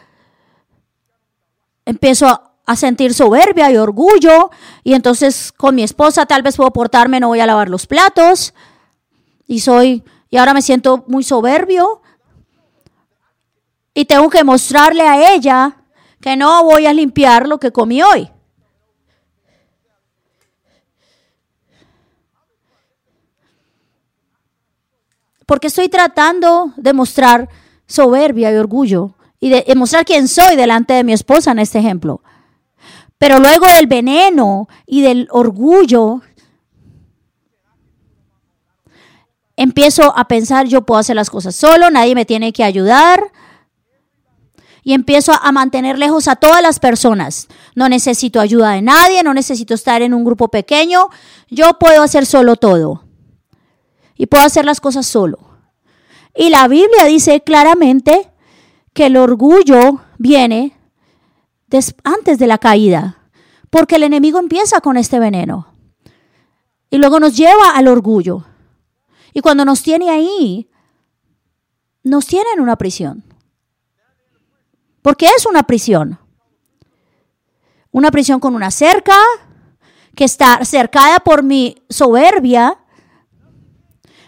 empezó 1.84 2.30
a, 2.30 2.54
a 2.66 2.78
sentir 2.78 3.14
soberbia 3.14 3.70
y 3.70 3.76
orgullo. 3.76 4.50
Y 4.86 4.94
entonces 4.94 5.52
con 5.52 5.76
mi 5.76 5.84
esposa 5.84 6.26
tal 6.26 6.42
vez 6.42 6.56
puedo 6.56 6.72
portarme, 6.72 7.20
no 7.20 7.28
voy 7.28 7.42
a 7.42 7.46
lavar 7.46 7.68
los 7.68 7.86
platos. 7.86 8.54
Y 9.46 9.60
soy 9.60 10.06
y 10.30 10.38
ahora 10.38 10.54
me 10.54 10.62
siento 10.62 11.04
muy 11.10 11.26
soberbio 11.26 12.02
y 13.94 14.06
tengo 14.06 14.30
que 14.30 14.46
mostrarle 14.46 15.02
a 15.02 15.34
ella 15.34 15.84
que 16.22 16.36
no 16.36 16.64
voy 16.64 16.86
a 16.86 16.94
limpiar 16.94 17.48
lo 17.48 17.60
que 17.60 17.72
comí 17.72 18.02
hoy. 18.02 18.30
Porque 25.46 25.68
estoy 25.68 25.88
tratando 25.88 26.74
de 26.76 26.92
mostrar 26.94 27.48
soberbia 27.86 28.52
y 28.52 28.56
orgullo 28.56 29.16
y 29.40 29.50
de 29.50 29.74
mostrar 29.76 30.04
quién 30.04 30.28
soy 30.28 30.56
delante 30.56 30.94
de 30.94 31.04
mi 31.04 31.14
esposa 31.14 31.52
en 31.52 31.60
este 31.60 31.80
ejemplo. 31.80 32.22
Pero 33.18 33.40
luego 33.40 33.66
del 33.68 33.88
veneno 33.88 34.68
y 34.86 35.02
del 35.02 35.28
orgullo 35.32 36.22
empiezo 39.56 40.16
a 40.16 40.28
pensar, 40.28 40.68
yo 40.68 40.84
puedo 40.84 41.00
hacer 41.00 41.16
las 41.16 41.30
cosas 41.30 41.56
solo, 41.56 41.90
nadie 41.90 42.14
me 42.14 42.26
tiene 42.26 42.54
que 42.54 42.64
ayudar. 42.64 43.32
Y 44.88 44.94
empiezo 44.94 45.34
a 45.34 45.52
mantener 45.52 46.00
lejos 46.00 46.30
a 46.30 46.38
todas 46.38 46.62
las 46.62 46.80
personas. 46.80 47.50
No 47.76 47.90
necesito 47.90 48.40
ayuda 48.40 48.72
de 48.72 48.82
nadie, 48.82 49.22
no 49.22 49.34
necesito 49.34 49.74
estar 49.74 50.02
en 50.02 50.14
un 50.14 50.24
grupo 50.24 50.48
pequeño. 50.48 51.10
Yo 51.50 51.78
puedo 51.78 52.02
hacer 52.02 52.26
solo 52.26 52.56
todo. 52.56 53.04
Y 54.16 54.28
puedo 54.28 54.46
hacer 54.46 54.64
las 54.64 54.80
cosas 54.80 55.06
solo. 55.06 55.40
Y 56.34 56.52
la 56.52 56.70
Biblia 56.70 57.04
dice 57.04 57.42
claramente 57.42 58.32
que 58.94 59.08
el 59.08 59.18
orgullo 59.18 60.00
viene 60.20 60.80
antes 62.06 62.40
de 62.40 62.48
la 62.48 62.58
caída. 62.58 63.28
Porque 63.70 63.98
el 63.98 64.04
enemigo 64.04 64.40
empieza 64.40 64.80
con 64.80 64.96
este 64.96 65.20
veneno. 65.20 65.68
Y 66.90 66.98
luego 67.00 67.20
nos 67.20 67.36
lleva 67.36 67.72
al 67.76 67.90
orgullo. 67.90 68.46
Y 69.34 69.42
cuando 69.42 69.66
nos 69.66 69.84
tiene 69.84 70.10
ahí, 70.12 70.70
nos 72.04 72.26
tiene 72.26 72.52
en 72.56 72.62
una 72.62 72.78
prisión. 72.78 73.27
Porque 75.08 75.28
es 75.38 75.46
una 75.46 75.64
prisión. 75.64 76.20
Una 77.92 78.12
prisión 78.12 78.42
con 78.42 78.56
una 78.56 78.72
cerca 78.72 79.16
que 80.14 80.26
está 80.26 80.66
cercada 80.66 81.22
por 81.22 81.44
mi 81.44 81.78
soberbia. 81.88 82.78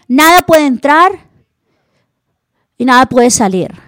Nada 0.08 0.40
puede 0.40 0.64
entrar 0.64 1.28
y 2.78 2.86
nada 2.86 3.04
puede 3.04 3.30
salir. 3.30 3.78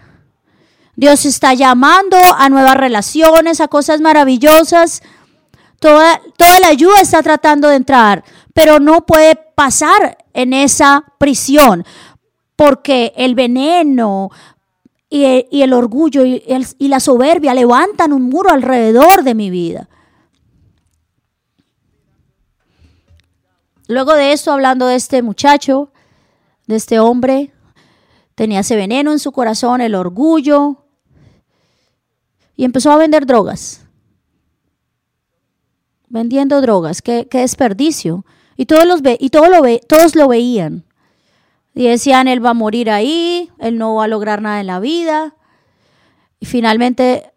Dios 0.94 1.25
está 1.25 1.54
llamando 1.54 2.18
a 2.37 2.50
nuevas 2.50 2.76
relaciones, 2.76 3.62
a 3.62 3.68
cosas 3.68 4.02
maravillosas. 4.02 5.02
Toda, 5.78 6.20
toda 6.37 6.61
la 6.61 6.68
ayuda 6.68 7.00
está 7.00 7.22
tratando 7.22 7.68
de 7.68 7.76
entrar, 7.76 8.22
pero 8.52 8.80
no 8.80 9.06
puede 9.06 9.34
pasar 9.34 10.18
en 10.34 10.52
esa 10.52 11.04
prisión, 11.16 11.87
porque 12.54 13.14
el 13.16 13.34
veneno 13.34 14.30
y 15.14 15.61
el, 15.62 15.73
orgullo 15.75 16.25
y, 16.25 16.42
y 16.78 16.88
la 16.88 16.99
soberbia 16.99 17.52
levantan 17.52 18.14
un 18.14 18.23
muro 18.23 18.49
alrededor 18.50 19.25
de 19.25 19.35
mi 19.35 19.50
vida. 19.50 19.90
Luego 23.88 24.14
de 24.14 24.33
esto, 24.33 24.52
hablando 24.52 24.87
de 24.87 24.95
este 24.95 25.21
muchacho, 25.21 25.92
de 26.66 26.76
este 26.76 26.99
hombre, 26.99 27.52
tenía 28.35 28.61
ese 28.61 28.75
veneno 28.75 29.12
en 29.12 29.19
su 29.19 29.33
corazón, 29.33 29.83
el 29.83 29.95
orgullo, 29.95 30.87
y 32.57 32.64
empezó 32.64 32.90
a 32.90 32.97
vender 32.97 33.26
drogas. 33.26 33.81
vendiendo 36.09 36.61
drogas, 36.62 37.02
qué, 37.02 37.28
qué 37.31 37.40
desperdicio. 37.40 38.25
Y 38.57 38.64
todos, 38.64 38.87
los 38.87 39.02
ve, 39.02 39.19
y 39.21 39.28
todo 39.28 39.49
lo 39.49 39.61
ve, 39.61 39.81
todos 39.87 40.14
lo 40.14 40.28
veían. 40.28 40.85
Y 41.74 41.88
decían, 41.88 42.28
él 42.28 42.44
va 42.44 42.50
a 42.50 42.54
morir 42.54 42.90
ahí, 42.90 43.50
él 43.58 43.78
no 43.78 43.94
va 43.94 44.04
a 44.04 44.08
lograr 44.08 44.42
nada 44.42 44.60
en 44.60 44.66
la 44.66 44.80
vida. 44.80 45.36
Y 46.38 46.46
finalmente 46.46 47.32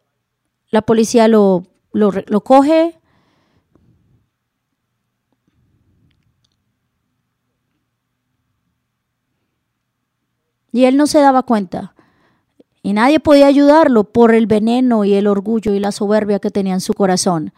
la 0.69 0.81
policía 0.81 1.27
lo, 1.27 1.63
lo, 1.93 2.11
lo 2.11 2.41
coge. 2.41 2.99
Y 10.71 10.83
él 10.83 10.97
no 10.97 11.07
se 11.07 11.19
daba 11.19 11.43
cuenta. 11.43 11.95
Y 12.83 12.93
nadie 12.93 13.19
podía 13.19 13.47
ayudarlo 13.47 14.03
por 14.03 14.35
el 14.35 14.45
veneno 14.45 15.05
y 15.05 15.13
el 15.13 15.27
orgullo 15.27 15.73
y 15.73 15.79
la 15.79 15.93
soberbia 15.93 16.39
que 16.39 16.51
tenía 16.51 16.73
en 16.73 16.81
su 16.81 16.93
corazón. 16.93 17.53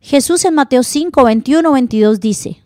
Jesús 0.00 0.44
en 0.44 0.54
Mateo 0.54 0.82
5, 0.82 1.24
21, 1.24 1.72
22 1.72 2.20
dice, 2.20 2.62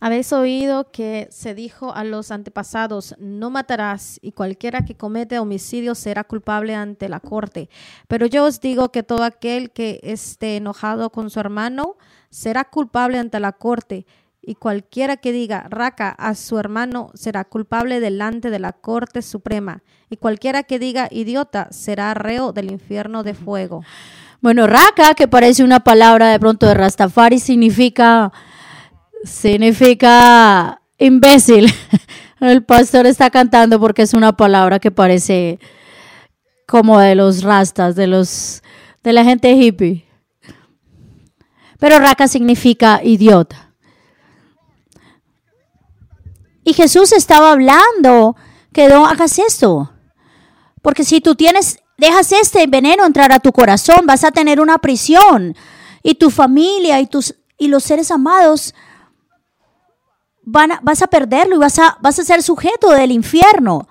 Habéis 0.00 0.32
oído 0.32 0.92
que 0.92 1.26
se 1.32 1.54
dijo 1.54 1.92
a 1.92 2.04
los 2.04 2.30
antepasados, 2.30 3.16
no 3.18 3.50
matarás, 3.50 4.20
y 4.22 4.30
cualquiera 4.30 4.84
que 4.84 4.94
comete 4.94 5.40
homicidio 5.40 5.96
será 5.96 6.22
culpable 6.22 6.76
ante 6.76 7.08
la 7.08 7.18
corte. 7.18 7.68
Pero 8.06 8.26
yo 8.26 8.44
os 8.44 8.60
digo 8.60 8.92
que 8.92 9.02
todo 9.02 9.24
aquel 9.24 9.72
que 9.72 9.98
esté 10.04 10.56
enojado 10.56 11.10
con 11.10 11.30
su 11.30 11.40
hermano 11.40 11.96
será 12.30 12.64
culpable 12.64 13.18
ante 13.18 13.40
la 13.40 13.52
corte, 13.52 14.06
y 14.40 14.54
cualquiera 14.54 15.16
que 15.16 15.32
diga 15.32 15.66
raca 15.68 16.10
a 16.10 16.34
su 16.36 16.58
hermano 16.58 17.10
será 17.14 17.44
culpable 17.44 17.98
delante 17.98 18.50
de 18.50 18.60
la 18.60 18.72
corte 18.72 19.20
suprema, 19.20 19.82
y 20.10 20.16
cualquiera 20.16 20.62
que 20.62 20.78
diga 20.78 21.08
idiota 21.10 21.68
será 21.72 22.14
reo 22.14 22.52
del 22.52 22.70
infierno 22.70 23.24
de 23.24 23.34
fuego. 23.34 23.82
Bueno, 24.40 24.68
raca, 24.68 25.14
que 25.14 25.26
parece 25.26 25.64
una 25.64 25.80
palabra 25.80 26.28
de 26.28 26.38
pronto 26.38 26.66
de 26.66 26.74
Rastafari, 26.74 27.40
significa, 27.40 28.32
significa 29.24 30.80
imbécil. 30.98 31.72
El 32.40 32.64
pastor 32.64 33.06
está 33.06 33.30
cantando 33.30 33.80
porque 33.80 34.02
es 34.02 34.14
una 34.14 34.36
palabra 34.36 34.78
que 34.78 34.90
parece 34.90 35.58
como 36.66 37.00
de 37.00 37.14
los 37.14 37.42
rastas, 37.42 37.96
de 37.96 38.06
los 38.06 38.62
de 39.02 39.12
la 39.12 39.24
gente 39.24 39.50
hippie. 39.52 40.06
Pero 41.78 41.98
raca 41.98 42.28
significa 42.28 43.00
idiota. 43.02 43.72
Y 46.64 46.74
Jesús 46.74 47.12
estaba 47.12 47.52
hablando 47.52 48.36
que 48.72 48.88
no 48.88 49.06
hagas 49.06 49.38
esto. 49.38 49.92
Porque 50.82 51.04
si 51.04 51.20
tú 51.20 51.34
tienes 51.34 51.78
dejas 51.98 52.30
este 52.32 52.66
veneno 52.66 53.04
entrar 53.04 53.32
a 53.32 53.40
tu 53.40 53.52
corazón, 53.52 54.06
vas 54.06 54.24
a 54.24 54.30
tener 54.30 54.60
una 54.60 54.78
prisión 54.78 55.54
y 56.02 56.14
tu 56.14 56.30
familia 56.30 57.00
y, 57.00 57.06
tus, 57.06 57.34
y 57.58 57.68
los 57.68 57.82
seres 57.82 58.10
amados 58.10 58.74
a, 60.54 60.80
vas 60.82 61.02
a 61.02 61.06
perderlo 61.06 61.56
y 61.56 61.58
vas 61.58 61.78
a, 61.78 61.98
vas 62.00 62.18
a 62.18 62.24
ser 62.24 62.42
sujeto 62.42 62.90
del 62.90 63.12
infierno. 63.12 63.88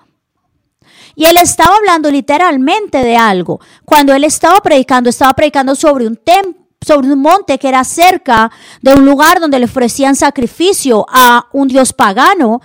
Y 1.14 1.24
él 1.24 1.36
estaba 1.42 1.76
hablando 1.76 2.10
literalmente 2.10 2.98
de 2.98 3.16
algo. 3.16 3.60
Cuando 3.84 4.14
él 4.14 4.24
estaba 4.24 4.60
predicando, 4.60 5.10
estaba 5.10 5.34
predicando 5.34 5.74
sobre 5.74 6.06
un 6.06 6.18
sobre 6.80 7.12
un 7.12 7.20
monte 7.20 7.58
que 7.58 7.68
era 7.68 7.82
cerca 7.82 8.52
de 8.80 8.94
un 8.94 9.04
lugar 9.04 9.40
donde 9.40 9.58
le 9.58 9.64
ofrecían 9.64 10.14
sacrificio 10.14 11.04
a 11.08 11.46
un 11.52 11.66
dios 11.66 11.92
pagano 11.92 12.60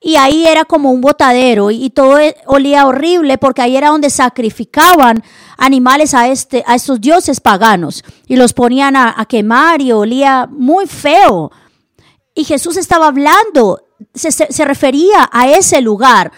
y 0.00 0.16
ahí 0.16 0.46
era 0.46 0.64
como 0.64 0.92
un 0.92 1.00
botadero 1.00 1.70
y, 1.70 1.90
todo 1.90 2.18
e, 2.18 2.36
olía 2.46 2.86
horrible 2.86 3.38
porque 3.38 3.62
ahí 3.62 3.76
era 3.76 3.88
donde 3.88 4.10
sacrificaban 4.10 5.22
animales 5.56 6.14
a, 6.14 6.28
este, 6.28 6.62
a 6.66 6.74
estos 6.74 7.00
dioses 7.00 7.40
paganos 7.40 8.04
y 8.28 8.36
los 8.36 8.52
ponían 8.52 8.94
a, 8.94 9.24
quemar 9.28 9.80
y 9.80 9.92
olía 9.92 10.48
muy 10.50 10.86
feo. 10.86 11.50
Y 12.38 12.44
Jesús 12.44 12.76
estaba 12.76 13.06
hablando, 13.06 13.82
se, 14.12 14.64
refería 14.66 15.26
a 15.32 15.48
ese 15.48 15.80
lugar 15.80 16.30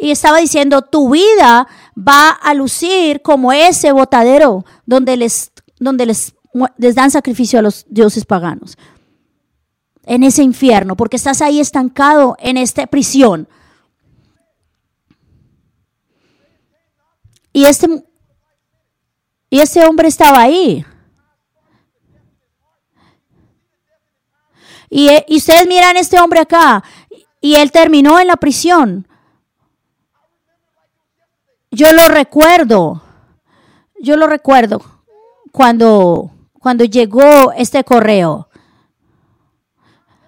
y 0.00 0.10
estaba 0.10 0.38
diciendo, 0.38 0.80
tu 0.80 1.10
vida 1.10 1.68
va 1.96 2.30
a 2.30 2.54
lucir 2.54 3.20
como 3.20 3.52
ese 3.52 3.92
botadero 3.92 4.64
donde 4.86 5.18
les, 5.18 5.52
donde 5.78 6.06
les, 6.06 6.34
les 6.78 6.94
dan 6.94 7.10
sacrificio 7.10 7.58
a 7.58 7.62
los 7.62 7.84
dioses 7.86 8.24
paganos 8.24 8.78
en 10.06 10.22
ese 10.22 10.42
infierno, 10.42 10.96
porque 10.96 11.16
estás 11.16 11.42
ahí 11.42 11.60
estancado 11.60 12.34
en 12.38 12.56
esta 12.56 12.86
prisión. 12.86 13.46
Y 17.52 17.66
este, 17.66 17.88
y 19.50 19.60
este 19.60 19.84
hombre 19.84 20.08
estaba 20.08 20.40
ahí. 20.40 20.82
Y, 24.94 25.08
y 25.26 25.38
ustedes 25.38 25.66
miran 25.66 25.96
a 25.96 26.00
este 26.00 26.20
hombre 26.20 26.40
acá, 26.40 26.84
y 27.40 27.54
él 27.54 27.72
terminó 27.72 28.20
en 28.20 28.26
la 28.26 28.36
prisión. 28.36 29.08
Yo 31.70 31.90
lo 31.92 32.08
recuerdo, 32.08 33.02
yo 34.02 34.18
lo 34.18 34.26
recuerdo 34.26 34.82
cuando, 35.50 36.30
cuando 36.60 36.84
llegó 36.84 37.52
este 37.52 37.82
correo 37.84 38.50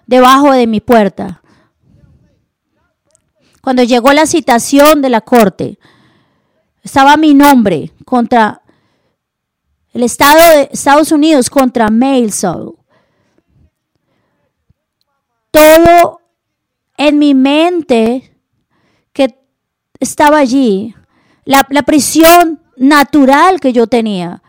debajo 0.07 0.51
de 0.51 0.65
mi 0.65 0.81
puerta. 0.81 1.43
Cuando 3.61 3.83
llegó 3.83 4.13
la 4.13 4.25
citación 4.25 4.99
de 5.03 5.09
la 5.09 5.21
corte, 5.21 5.77
estaba 6.81 7.17
mi 7.17 7.35
nombre 7.35 7.93
contra 8.03 8.63
el 9.93 10.01
Estado 10.01 10.39
de 10.55 10.69
Estados 10.71 11.11
Unidos 11.11 11.51
contra 11.51 11.89
Mailsoul. 11.89 12.79
Todo 15.55 16.19
en 16.97 17.17
mi 17.17 17.33
mente 17.33 18.37
que 19.13 19.39
estaba 19.99 20.39
allí, 20.39 20.93
la, 21.45 21.63
prisión 21.63 22.61
natural 22.75 23.61
que 23.61 23.71
yo 23.71 23.87
tenía. 23.87 24.43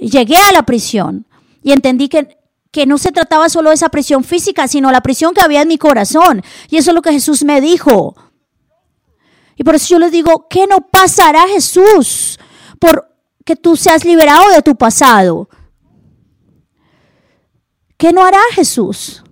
Llegué 0.00 0.36
a 0.36 0.52
la 0.52 0.62
prisión 0.62 1.26
y 1.62 1.72
entendí 1.72 2.08
que 2.08 2.38
que 2.70 2.86
no 2.86 2.98
se 2.98 3.10
trataba 3.10 3.48
solo 3.48 3.70
de 3.70 3.74
esa 3.74 3.88
prisión 3.88 4.22
física, 4.22 4.68
sino 4.68 4.92
la 4.92 5.00
prisión 5.00 5.34
que 5.34 5.40
había 5.40 5.62
en 5.62 5.66
mi 5.66 5.76
corazón. 5.76 6.40
Y 6.68 6.76
eso 6.76 6.92
es 6.92 6.94
lo 6.94 7.02
que 7.02 7.10
Jesús 7.10 7.42
me 7.42 7.60
dijo. 7.60 8.14
Y 9.56 9.64
por 9.64 9.74
eso 9.74 9.88
yo 9.88 9.98
les 9.98 10.12
digo, 10.12 10.46
¿qué 10.48 10.68
no 10.68 10.80
pasará 10.80 11.48
Jesús 11.48 12.38
por 12.78 13.12
que 13.44 13.56
tú 13.56 13.76
seas 13.76 14.04
liberado 14.04 14.50
de 14.50 14.62
tu 14.62 14.76
pasado? 14.76 15.48
¿Qué 18.00 18.14
no 18.14 18.24
hará 18.24 18.40
Jesús? 18.54 19.22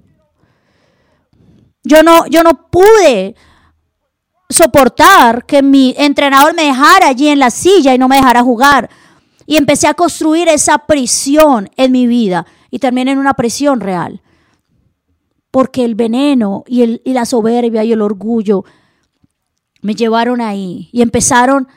Yo 1.83 2.03
no, 2.03 2.27
yo 2.27 2.43
no 2.43 2.69
pude 2.71 3.35
soportar 4.51 5.47
que 5.47 5.63
mi 5.63 5.95
entrenador 5.97 6.55
me 6.55 6.65
dejara 6.65 7.09
allí 7.09 7.29
en 7.29 7.39
la 7.39 7.49
silla 7.49 7.95
y 7.95 7.99
no 7.99 8.09
me 8.09 8.17
dejara 8.17 8.43
jugar. 8.43 8.91
Y 9.47 9.57
empecé 9.57 9.87
a 9.87 9.95
construir 9.95 10.49
esa 10.49 10.81
prisión 10.81 11.71
en 11.79 11.93
mi 11.93 12.07
vida 12.07 12.45
y 12.71 12.79
terminé 12.79 13.13
en 13.13 13.19
una 13.19 13.33
presión 13.33 13.81
real. 13.81 14.21
Porque 15.51 15.87
el 15.87 15.95
veneno 15.95 16.65
y, 16.67 16.83
el, 16.83 17.01
y 17.07 17.15
la 17.15 17.25
soberbia 17.25 17.85
y 17.85 17.93
el 17.93 18.03
orgullo 18.03 18.67
me 19.81 19.95
llevaron 19.95 20.43
ahí 20.43 20.91
y 20.93 21.01
empezaron 21.01 21.69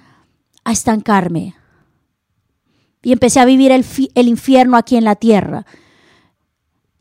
a 0.65 0.73
estancarme. 0.73 1.55
Y 3.01 3.13
empecé 3.13 3.39
a 3.39 3.45
vivir 3.45 3.71
el, 3.71 3.85
el 4.13 4.27
infierno 4.27 4.75
aquí 4.75 4.97
en 4.97 5.05
la 5.05 5.15
tierra 5.15 5.65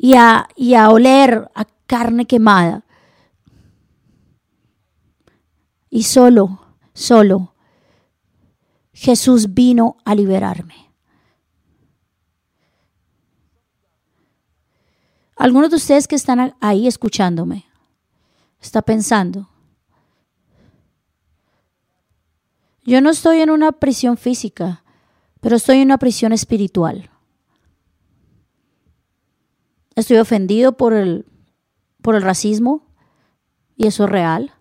y 0.02 0.14
a, 0.14 0.48
y 0.56 0.72
a 0.72 0.88
oler 0.88 1.50
a 1.54 1.66
carne 1.86 2.24
quemada. 2.24 2.86
Y 5.90 6.04
solo, 6.04 6.58
solo, 6.94 7.54
Jesús 8.94 9.52
vino 9.52 9.98
a 10.06 10.14
liberarme. 10.14 10.90
Algunos 15.36 15.68
de 15.68 15.76
ustedes 15.76 16.08
que 16.08 16.16
están 16.16 16.56
ahí 16.60 16.86
escuchándome, 16.86 17.66
está 18.58 18.80
pensando, 18.80 19.50
yo 22.84 23.02
no 23.02 23.10
estoy 23.10 23.40
en 23.40 23.50
una 23.50 23.72
prisión 23.72 24.16
física, 24.16 24.82
pero 25.42 25.56
estoy 25.56 25.78
en 25.78 25.88
una 25.88 25.98
prisión 25.98 26.32
espiritual. 26.32 27.10
Estoy 30.00 30.16
ofendido 30.16 30.78
por 30.78 30.94
el, 30.94 31.26
por 32.00 32.14
el 32.14 32.22
racismo 32.22 32.86
y 33.76 33.86
eso 33.86 34.04
es 34.04 34.10
real. 34.10 34.54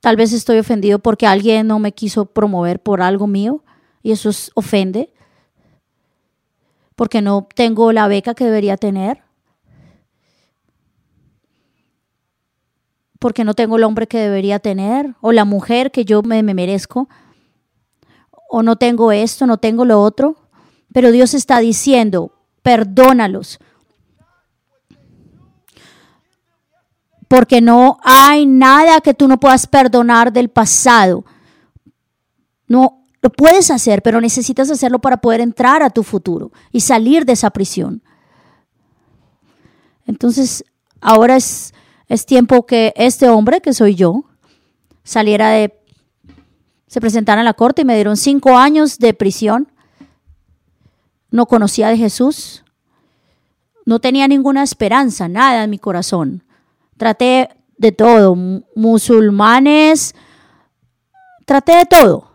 Tal 0.00 0.16
vez 0.16 0.32
estoy 0.32 0.58
ofendido 0.58 0.98
porque 0.98 1.26
alguien 1.26 1.66
no 1.66 1.78
me 1.78 1.92
quiso 1.92 2.24
promover 2.24 2.80
por 2.80 3.02
algo 3.02 3.26
mío 3.26 3.64
y 4.02 4.12
eso 4.12 4.30
es, 4.30 4.50
ofende 4.54 5.12
porque 6.96 7.20
no 7.20 7.46
tengo 7.54 7.92
la 7.92 8.08
beca 8.08 8.34
que 8.34 8.46
debería 8.46 8.78
tener, 8.78 9.22
porque 13.18 13.44
no 13.44 13.52
tengo 13.52 13.76
el 13.76 13.84
hombre 13.84 14.06
que 14.06 14.18
debería 14.18 14.58
tener 14.58 15.16
o 15.20 15.32
la 15.32 15.44
mujer 15.44 15.90
que 15.90 16.06
yo 16.06 16.22
me, 16.22 16.42
merezco. 16.42 17.10
o 18.48 18.62
no 18.62 18.76
tengo 18.76 19.12
esto, 19.12 19.46
no 19.46 19.58
tengo 19.58 19.84
lo 19.84 20.00
otro. 20.00 20.36
Pero 20.94 21.10
Dios 21.10 21.34
está 21.34 21.58
diciendo, 21.58 22.41
perdónalos. 22.62 23.58
Porque 27.28 27.60
no 27.60 27.98
hay 28.02 28.46
nada 28.46 29.00
que 29.00 29.14
tú 29.14 29.26
no 29.26 29.38
puedas 29.38 29.66
perdonar 29.66 30.32
del 30.32 30.48
pasado. 30.48 31.24
No, 32.66 33.02
lo 33.22 33.30
puedes 33.30 33.70
hacer, 33.70 34.02
pero 34.02 34.20
necesitas 34.20 34.70
hacerlo 34.70 34.98
para 34.98 35.18
poder 35.18 35.40
entrar 35.40 35.82
a 35.82 35.90
tu 35.90 36.02
futuro 36.02 36.50
y 36.72 36.80
salir 36.80 37.24
de 37.24 37.32
esa 37.34 37.50
prisión. 37.50 38.02
Entonces, 40.06 40.64
ahora 41.00 41.36
es, 41.36 41.72
es 42.08 42.26
tiempo 42.26 42.66
que 42.66 42.92
este 42.96 43.28
hombre, 43.28 43.60
que 43.60 43.72
soy 43.72 43.94
yo, 43.94 44.24
saliera 45.04 45.50
de, 45.50 45.72
se 46.86 47.00
presentara 47.00 47.40
en 47.40 47.44
la 47.46 47.54
corte 47.54 47.82
y 47.82 47.84
me 47.84 47.94
dieron 47.94 48.16
cinco 48.16 48.56
años 48.56 48.98
de 48.98 49.14
prisión. 49.14 49.70
No 51.32 51.46
conocía 51.46 51.88
de 51.88 51.96
Jesús. 51.96 52.62
No 53.84 53.98
tenía 53.98 54.28
ninguna 54.28 54.62
esperanza, 54.62 55.26
nada 55.26 55.64
en 55.64 55.70
mi 55.70 55.78
corazón. 55.78 56.44
Traté 56.96 57.48
de 57.76 57.90
todo, 57.90 58.36
musulmanes, 58.76 60.14
traté 61.44 61.78
de 61.78 61.86
todo. 61.86 62.30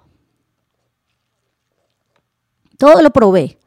Todo 2.77 3.01
lo 3.01 3.11
probé. 3.11 3.57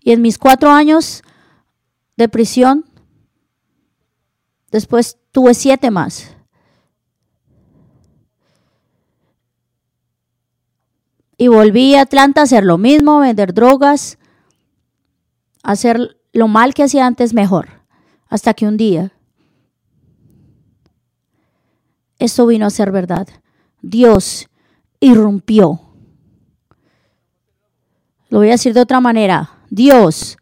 Y 0.00 0.10
en 0.10 0.20
mis 0.20 0.36
cuatro 0.36 0.70
años 0.70 1.22
de 2.16 2.28
prisión, 2.28 2.84
después 4.70 5.16
tuve 5.30 5.54
siete 5.54 5.90
más. 5.90 6.34
Y 11.42 11.48
volví 11.48 11.96
a 11.96 12.02
Atlanta 12.02 12.40
a 12.40 12.44
hacer 12.44 12.62
lo 12.62 12.78
mismo, 12.78 13.18
vender 13.18 13.52
drogas, 13.52 14.16
hacer 15.64 16.16
lo 16.32 16.46
mal 16.46 16.72
que 16.72 16.84
hacía 16.84 17.04
antes 17.04 17.34
mejor. 17.34 17.82
Hasta 18.28 18.54
que 18.54 18.64
un 18.64 18.76
día 18.76 19.10
esto 22.20 22.46
vino 22.46 22.66
a 22.66 22.70
ser 22.70 22.92
verdad. 22.92 23.26
Dios 23.80 24.48
irrumpió. 25.00 25.80
Lo 28.28 28.38
voy 28.38 28.46
a 28.46 28.52
decir 28.52 28.72
de 28.72 28.82
otra 28.82 29.00
manera. 29.00 29.50
Dios 29.68 30.36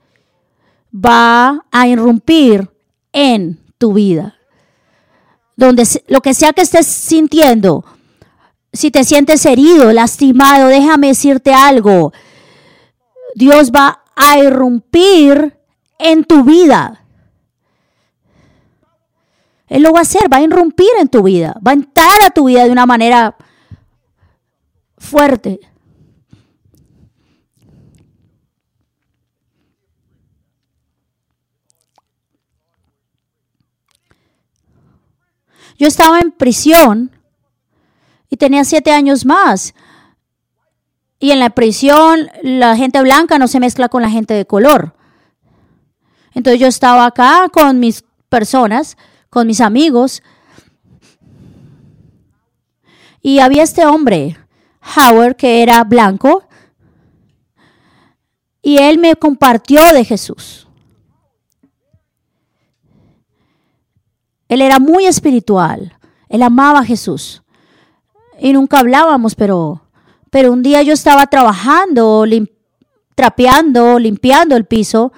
va 0.94 1.64
a 1.70 1.88
irrumpir 1.88 2.68
en 3.14 3.58
tu 3.78 3.94
vida. 3.94 4.34
Donde 5.56 5.88
lo 6.08 6.20
que 6.20 6.34
sea 6.34 6.52
que 6.52 6.60
estés 6.60 6.86
sintiendo, 6.86 7.86
si 8.72 8.90
te 8.90 9.04
sientes 9.04 9.44
herido, 9.46 9.92
lastimado, 9.92 10.68
déjame 10.68 11.08
decirte 11.08 11.52
algo. 11.52 12.12
Dios 13.34 13.70
va 13.72 14.02
a 14.14 14.38
irrumpir 14.38 15.58
en 15.98 16.24
tu 16.24 16.44
vida. 16.44 17.04
Él 19.68 19.82
lo 19.82 19.92
va 19.92 20.00
a 20.00 20.02
hacer, 20.02 20.32
va 20.32 20.38
a 20.38 20.42
irrumpir 20.42 20.88
en 21.00 21.08
tu 21.08 21.22
vida, 21.22 21.54
va 21.64 21.72
a 21.72 21.74
entrar 21.74 22.18
a 22.26 22.30
tu 22.30 22.46
vida 22.46 22.64
de 22.64 22.70
una 22.70 22.86
manera 22.86 23.36
fuerte. 24.98 25.60
Yo 35.78 35.86
estaba 35.86 36.20
en 36.20 36.30
prisión 36.30 37.10
y 38.30 38.36
tenía 38.36 38.64
siete 38.64 38.92
años 38.92 39.26
más. 39.26 39.74
Y 41.18 41.32
en 41.32 41.40
la 41.40 41.50
prisión 41.50 42.30
la 42.42 42.76
gente 42.76 43.02
blanca 43.02 43.38
no 43.38 43.48
se 43.48 43.60
mezcla 43.60 43.90
con 43.90 44.00
la 44.00 44.10
gente 44.10 44.32
de 44.32 44.46
color. 44.46 44.94
Entonces 46.32 46.60
yo 46.60 46.68
estaba 46.68 47.04
acá 47.04 47.50
con 47.52 47.78
mis 47.78 48.04
personas 48.30 48.96
con 49.30 49.46
mis 49.46 49.60
amigos. 49.60 50.22
Y 53.22 53.38
había 53.38 53.62
este 53.62 53.86
hombre, 53.86 54.36
Howard, 54.96 55.36
que 55.36 55.62
era 55.62 55.84
blanco, 55.84 56.44
y 58.62 58.78
él 58.78 58.98
me 58.98 59.14
compartió 59.16 59.80
de 59.92 60.04
Jesús. 60.04 60.66
Él 64.48 64.60
era 64.60 64.78
muy 64.78 65.06
espiritual, 65.06 65.96
él 66.28 66.42
amaba 66.42 66.80
a 66.80 66.84
Jesús. 66.84 67.42
Y 68.40 68.52
nunca 68.54 68.78
hablábamos, 68.78 69.34
pero, 69.34 69.82
pero 70.30 70.50
un 70.50 70.62
día 70.62 70.82
yo 70.82 70.94
estaba 70.94 71.26
trabajando, 71.26 72.24
trapeando, 73.14 73.98
limpiando 73.98 74.56
el 74.56 74.64
piso, 74.64 75.12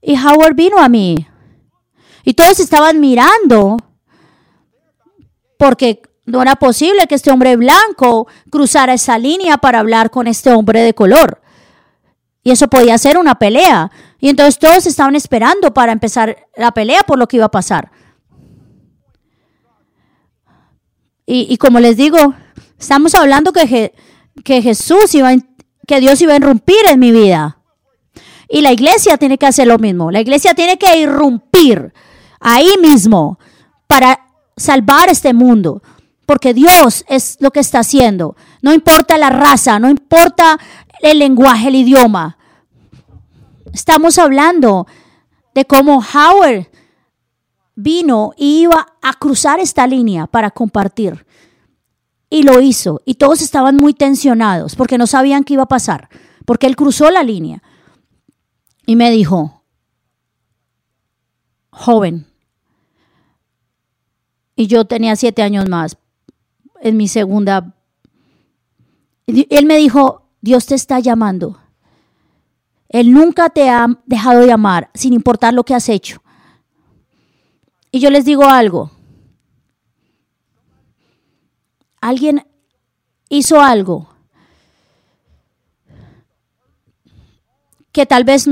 y 0.00 0.16
Howard 0.18 0.56
vino 0.56 0.78
a 0.78 0.88
mí 0.88 1.28
y 2.24 2.34
todos 2.34 2.60
estaban 2.60 3.00
mirando 3.00 3.76
porque 5.58 6.02
no 6.24 6.42
era 6.42 6.56
posible 6.56 7.06
que 7.06 7.14
este 7.14 7.30
hombre 7.30 7.56
blanco 7.56 8.26
cruzara 8.50 8.94
esa 8.94 9.18
línea 9.18 9.58
para 9.58 9.78
hablar 9.78 10.10
con 10.10 10.26
este 10.26 10.52
hombre 10.52 10.80
de 10.80 10.94
color. 10.94 11.40
Y 12.44 12.50
eso 12.50 12.68
podía 12.68 12.98
ser 12.98 13.16
una 13.16 13.36
pelea. 13.36 13.90
Y 14.18 14.28
entonces 14.28 14.58
todos 14.58 14.86
estaban 14.86 15.14
esperando 15.14 15.72
para 15.72 15.92
empezar 15.92 16.48
la 16.56 16.72
pelea 16.72 17.02
por 17.04 17.18
lo 17.18 17.28
que 17.28 17.36
iba 17.36 17.46
a 17.46 17.50
pasar. 17.50 17.90
Y, 21.34 21.56
como 21.56 21.80
les 21.80 21.96
digo, 21.96 22.34
estamos 22.78 23.14
hablando 23.14 23.54
que, 23.54 23.94
que 24.44 24.60
Jesús 24.60 25.14
iba, 25.14 25.30
que 25.86 25.98
Dios 25.98 26.20
iba 26.20 26.34
a 26.34 26.36
irrumpir 26.36 26.76
en 26.90 27.00
mi 27.00 27.10
vida. 27.10 27.56
Y 28.50 28.60
la 28.60 28.70
iglesia 28.70 29.16
tiene 29.16 29.38
que 29.38 29.46
hacer 29.46 29.66
lo 29.66 29.78
mismo. 29.78 30.10
La 30.10 30.20
iglesia 30.20 30.52
tiene 30.52 30.76
que 30.76 30.98
irrumpir 30.98 31.94
ahí 32.38 32.68
mismo 32.82 33.38
para 33.86 34.26
salvar 34.58 35.08
este 35.08 35.32
mundo. 35.32 35.82
Porque 36.26 36.52
Dios 36.52 37.02
es 37.08 37.38
lo 37.40 37.50
que 37.50 37.60
está 37.60 37.78
haciendo. 37.78 38.36
No 38.60 38.74
importa 38.74 39.16
la 39.16 39.30
raza, 39.30 39.78
no 39.78 39.88
importa 39.88 40.58
el 41.00 41.18
lenguaje, 41.18 41.68
el 41.68 41.76
idioma. 41.76 42.36
Estamos 43.72 44.18
hablando 44.18 44.86
de 45.54 45.64
cómo 45.64 46.04
Howard 46.12 46.66
vino 47.82 48.32
y 48.36 48.62
iba 48.62 48.86
a 49.02 49.12
cruzar 49.14 49.60
esta 49.60 49.86
línea 49.86 50.26
para 50.26 50.50
compartir. 50.50 51.26
Y 52.30 52.44
lo 52.44 52.60
hizo. 52.60 53.02
Y 53.04 53.14
todos 53.14 53.42
estaban 53.42 53.76
muy 53.76 53.92
tensionados 53.92 54.76
porque 54.76 54.98
no 54.98 55.06
sabían 55.06 55.44
qué 55.44 55.54
iba 55.54 55.64
a 55.64 55.68
pasar. 55.68 56.08
Porque 56.46 56.66
él 56.66 56.76
cruzó 56.76 57.10
la 57.10 57.22
línea. 57.22 57.62
Y 58.86 58.96
me 58.96 59.10
dijo, 59.10 59.64
joven, 61.70 62.26
y 64.56 64.66
yo 64.66 64.84
tenía 64.84 65.16
siete 65.16 65.42
años 65.42 65.68
más 65.68 65.96
en 66.80 66.96
mi 66.96 67.08
segunda. 67.08 67.74
Él 69.26 69.66
me 69.66 69.76
dijo, 69.76 70.28
Dios 70.40 70.66
te 70.66 70.74
está 70.74 71.00
llamando. 71.00 71.58
Él 72.88 73.12
nunca 73.12 73.48
te 73.50 73.70
ha 73.70 73.86
dejado 74.06 74.44
llamar 74.44 74.90
sin 74.94 75.14
importar 75.14 75.54
lo 75.54 75.64
que 75.64 75.74
has 75.74 75.88
hecho. 75.88 76.22
Y 77.92 78.00
yo 78.00 78.10
les 78.10 78.24
digo 78.24 78.44
algo. 78.44 78.90
Alguien 82.00 82.44
hizo 83.28 83.60
algo 83.60 84.08
que 87.92 88.06
tal 88.06 88.24
vez 88.24 88.48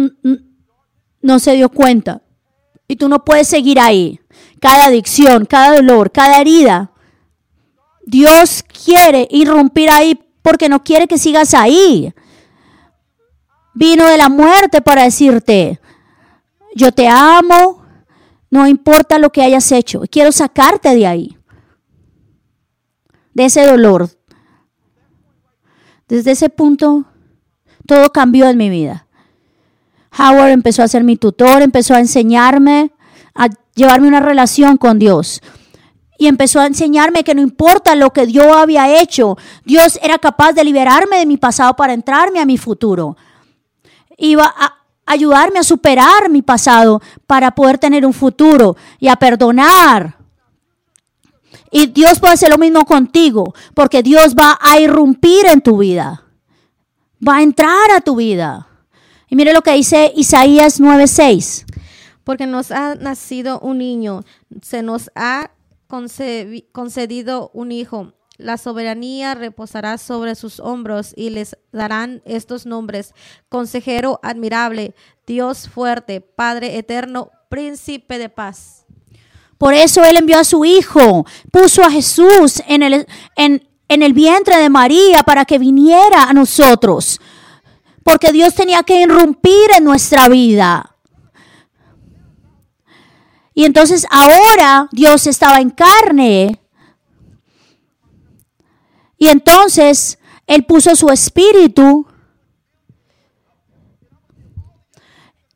no 1.20 1.38
se 1.40 1.54
dio 1.54 1.68
cuenta. 1.70 2.22
Y 2.86 2.94
tú 2.96 3.08
no 3.08 3.24
puedes 3.24 3.48
seguir 3.48 3.80
ahí 3.80 4.20
cada 4.60 4.86
adicción, 4.86 5.46
cada 5.46 5.76
dolor, 5.76 6.12
cada 6.12 6.40
herida. 6.40 6.92
Dios 8.04 8.62
quiere 8.84 9.26
irrumpir 9.30 9.90
ahí 9.90 10.20
porque 10.42 10.68
no 10.68 10.84
quiere 10.84 11.08
que 11.08 11.18
sigas 11.18 11.54
ahí. 11.54 12.12
Vino 13.74 14.06
de 14.06 14.18
la 14.18 14.28
muerte 14.28 14.82
para 14.82 15.04
decirte, 15.04 15.80
yo 16.74 16.92
te 16.92 17.08
amo, 17.08 17.79
no 18.50 18.66
importa 18.66 19.18
lo 19.18 19.30
que 19.30 19.42
hayas 19.42 19.70
hecho, 19.72 20.02
quiero 20.10 20.32
sacarte 20.32 20.94
de 20.94 21.06
ahí, 21.06 21.38
de 23.32 23.44
ese 23.44 23.64
dolor. 23.64 24.10
Desde 26.08 26.32
ese 26.32 26.48
punto, 26.48 27.04
todo 27.86 28.10
cambió 28.10 28.48
en 28.48 28.58
mi 28.58 28.68
vida. 28.68 29.06
Howard 30.18 30.50
empezó 30.50 30.82
a 30.82 30.88
ser 30.88 31.04
mi 31.04 31.16
tutor, 31.16 31.62
empezó 31.62 31.94
a 31.94 32.00
enseñarme 32.00 32.92
a 33.34 33.48
llevarme 33.74 34.08
una 34.08 34.20
relación 34.20 34.76
con 34.76 34.98
Dios. 34.98 35.40
Y 36.18 36.26
empezó 36.26 36.60
a 36.60 36.66
enseñarme 36.66 37.24
que 37.24 37.34
no 37.34 37.40
importa 37.40 37.94
lo 37.94 38.10
que 38.10 38.30
yo 38.30 38.54
había 38.54 39.00
hecho, 39.00 39.38
Dios 39.64 39.98
era 40.02 40.18
capaz 40.18 40.52
de 40.52 40.64
liberarme 40.64 41.18
de 41.18 41.26
mi 41.26 41.36
pasado 41.36 41.74
para 41.76 41.94
entrarme 41.94 42.40
a 42.40 42.44
mi 42.44 42.58
futuro. 42.58 43.16
Iba 44.18 44.44
a 44.44 44.79
ayudarme 45.10 45.58
a 45.58 45.64
superar 45.64 46.30
mi 46.30 46.40
pasado 46.40 47.02
para 47.26 47.50
poder 47.50 47.78
tener 47.78 48.06
un 48.06 48.12
futuro 48.12 48.76
y 48.98 49.08
a 49.08 49.16
perdonar. 49.16 50.16
Y 51.70 51.86
Dios 51.88 52.20
puede 52.20 52.34
hacer 52.34 52.50
lo 52.50 52.58
mismo 52.58 52.84
contigo, 52.84 53.54
porque 53.74 54.02
Dios 54.02 54.34
va 54.34 54.58
a 54.60 54.78
irrumpir 54.78 55.46
en 55.46 55.60
tu 55.60 55.78
vida. 55.78 56.24
Va 57.26 57.38
a 57.38 57.42
entrar 57.42 57.90
a 57.96 58.00
tu 58.00 58.16
vida. 58.16 58.68
Y 59.28 59.36
mire 59.36 59.52
lo 59.52 59.62
que 59.62 59.72
dice 59.72 60.12
Isaías 60.16 60.80
9:6. 60.80 61.66
Porque 62.24 62.46
nos 62.46 62.70
ha 62.70 62.94
nacido 62.94 63.58
un 63.60 63.78
niño, 63.78 64.22
se 64.62 64.82
nos 64.82 65.10
ha 65.14 65.50
concedido 66.72 67.50
un 67.52 67.72
hijo. 67.72 68.12
La 68.40 68.56
soberanía 68.56 69.34
reposará 69.34 69.98
sobre 69.98 70.34
sus 70.34 70.60
hombros 70.60 71.12
y 71.14 71.28
les 71.28 71.56
darán 71.72 72.22
estos 72.24 72.64
nombres. 72.64 73.14
Consejero 73.50 74.18
admirable, 74.22 74.94
Dios 75.26 75.68
fuerte, 75.68 76.22
Padre 76.22 76.78
eterno, 76.78 77.30
príncipe 77.50 78.18
de 78.18 78.30
paz. 78.30 78.86
Por 79.58 79.74
eso 79.74 80.02
Él 80.04 80.16
envió 80.16 80.38
a 80.38 80.44
su 80.44 80.64
Hijo, 80.64 81.26
puso 81.52 81.84
a 81.84 81.90
Jesús 81.90 82.62
en 82.66 82.82
el, 82.82 83.06
en, 83.36 83.68
en 83.88 84.02
el 84.02 84.14
vientre 84.14 84.56
de 84.56 84.70
María 84.70 85.22
para 85.22 85.44
que 85.44 85.58
viniera 85.58 86.24
a 86.24 86.32
nosotros. 86.32 87.20
Porque 88.02 88.32
Dios 88.32 88.54
tenía 88.54 88.82
que 88.82 89.02
irrumpir 89.02 89.70
en 89.76 89.84
nuestra 89.84 90.28
vida. 90.28 90.96
Y 93.52 93.66
entonces 93.66 94.06
ahora 94.10 94.88
Dios 94.92 95.26
estaba 95.26 95.58
en 95.60 95.68
carne. 95.68 96.58
Y 99.20 99.28
entonces 99.28 100.18
Él 100.48 100.64
puso 100.64 100.96
su 100.96 101.10
espíritu 101.10 102.08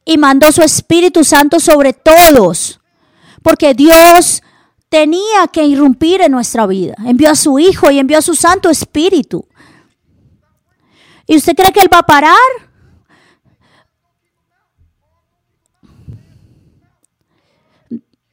y 0.04 0.18
mandó 0.18 0.52
su 0.52 0.62
Espíritu 0.62 1.24
Santo 1.24 1.58
sobre 1.58 1.94
todos 1.94 2.78
porque 3.42 3.74
Dios 3.74 4.42
tenía 4.88 5.48
que 5.52 5.64
irrumpir 5.64 6.20
en 6.20 6.32
nuestra 6.32 6.66
vida. 6.66 6.94
Envió 7.04 7.30
a 7.30 7.34
su 7.34 7.58
Hijo 7.58 7.90
y 7.90 7.98
envió 7.98 8.18
a 8.18 8.22
su 8.22 8.34
Santo 8.34 8.70
Espíritu. 8.70 9.46
¿Y 11.26 11.36
usted 11.36 11.54
cree 11.54 11.72
que 11.72 11.80
Él 11.80 11.90
va 11.92 11.98
a 11.98 12.06
parar? 12.06 12.38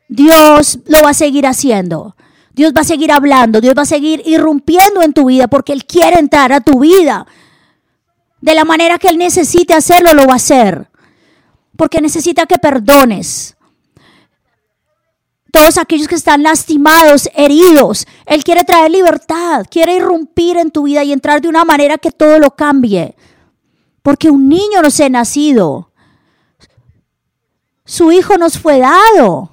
Dios 0.07 0.79
lo 0.85 1.01
va 1.03 1.09
a 1.09 1.13
seguir 1.13 1.45
haciendo. 1.45 2.15
Dios 2.53 2.73
va 2.75 2.81
a 2.81 2.85
seguir 2.85 3.11
hablando. 3.11 3.61
Dios 3.61 3.73
va 3.77 3.83
a 3.83 3.85
seguir 3.85 4.21
irrumpiendo 4.25 5.01
en 5.01 5.13
tu 5.13 5.25
vida 5.25 5.47
porque 5.47 5.73
Él 5.73 5.85
quiere 5.85 6.19
entrar 6.19 6.51
a 6.51 6.61
tu 6.61 6.79
vida. 6.79 7.25
De 8.41 8.55
la 8.55 8.65
manera 8.65 8.97
que 8.97 9.07
Él 9.07 9.17
necesite 9.17 9.73
hacerlo, 9.73 10.13
lo 10.13 10.25
va 10.25 10.33
a 10.33 10.37
hacer. 10.37 10.89
Porque 11.75 12.01
necesita 12.01 12.45
que 12.45 12.57
perdones 12.57 13.55
todos 15.51 15.77
aquellos 15.77 16.07
que 16.07 16.15
están 16.15 16.43
lastimados, 16.43 17.29
heridos. 17.35 18.07
Él 18.25 18.43
quiere 18.43 18.63
traer 18.63 18.89
libertad, 18.89 19.65
quiere 19.69 19.95
irrumpir 19.95 20.57
en 20.57 20.71
tu 20.71 20.83
vida 20.83 21.03
y 21.03 21.11
entrar 21.11 21.41
de 21.41 21.49
una 21.49 21.65
manera 21.65 21.97
que 21.97 22.11
todo 22.11 22.39
lo 22.39 22.51
cambie. 22.55 23.15
Porque 24.01 24.29
un 24.29 24.47
niño 24.47 24.81
nos 24.81 24.99
ha 24.99 25.09
nacido. 25.09 25.91
Su 27.85 28.11
hijo 28.11 28.37
nos 28.37 28.57
fue 28.57 28.79
dado. 28.79 29.51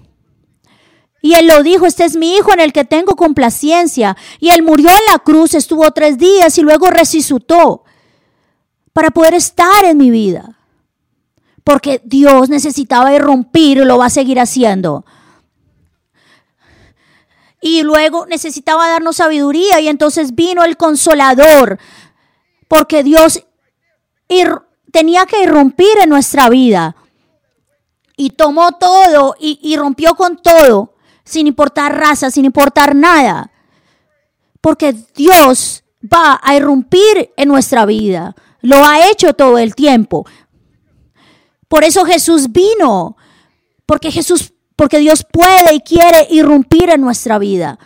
Y 1.21 1.35
él 1.35 1.47
lo 1.47 1.63
dijo, 1.63 1.87
este 1.87 2.05
es 2.05 2.17
mi 2.17 2.37
hijo 2.37 2.53
en 2.53 2.61
el 2.61 2.73
que 2.73 2.85
tengo 2.85 3.17
complacencia. 3.17 4.17
Y 4.39 4.51
él 4.51 4.63
murió 4.63 4.89
en 4.89 5.13
la 5.13 5.19
cruz, 5.19 5.55
estuvo 5.55 5.91
tres 5.91 6.19
días 6.19 6.57
y 6.59 6.63
luego 6.63 6.91
resucitó 6.91 7.85
para 8.93 9.11
poder 9.11 9.35
estar 9.35 9.85
en 9.85 9.97
mi 9.99 10.11
vida. 10.11 10.59
Porque 11.65 12.01
Dios 12.05 12.49
necesitaba 12.49 13.13
irrumpir 13.13 13.79
y 13.79 13.85
lo 13.85 13.99
va 13.99 14.07
a 14.07 14.11
seguir 14.11 14.41
haciendo 14.41 15.05
y 17.61 17.83
luego 17.83 18.27
necesitaba 18.27 18.89
darnos 18.89 19.17
sabiduría 19.17 19.81
y 19.81 19.89
entonces 19.89 20.35
vino 20.35 20.65
el 20.65 20.77
consolador, 20.77 21.79
porque 22.69 23.03
Dios 23.03 23.45
tenía 24.93 25.27
que 25.27 25.43
irrumpir 25.43 25.99
en 26.03 26.09
nuestra 26.09 26.49
vida 26.49 26.97
y 28.17 28.31
tomó 28.31 28.73
todo 28.73 29.35
y, 29.39 29.59
y 29.63 29.77
rompió 29.77 30.15
con 30.15 30.41
todo, 30.41 30.95
sin 31.29 31.47
importar 31.47 31.95
raza, 31.95 32.31
sin 32.31 32.47
importar 32.47 32.95
nada, 32.95 33.51
porque 34.63 34.95
Dios 35.15 35.85
va 36.03 36.41
a 36.43 36.57
irrumpir 36.57 37.33
en 37.37 37.49
nuestra 37.49 37.85
vida, 37.85 38.35
lo 38.63 38.77
ha 38.85 39.11
hecho 39.11 39.35
todo 39.35 39.59
el 39.59 39.75
tiempo. 39.75 40.27
Por 41.69 41.85
eso 41.85 42.07
Jesús 42.07 42.51
vino, 42.51 43.17
porque 43.85 44.11
Jesús 44.11 44.55
porque 44.75 45.01
Dios 45.01 45.27
puede 45.31 45.75
y 45.75 45.81
quiere 45.81 46.29
irrumpir 46.31 46.89
en 46.91 47.01
nuestra 47.01 47.37
vida. 47.41 47.81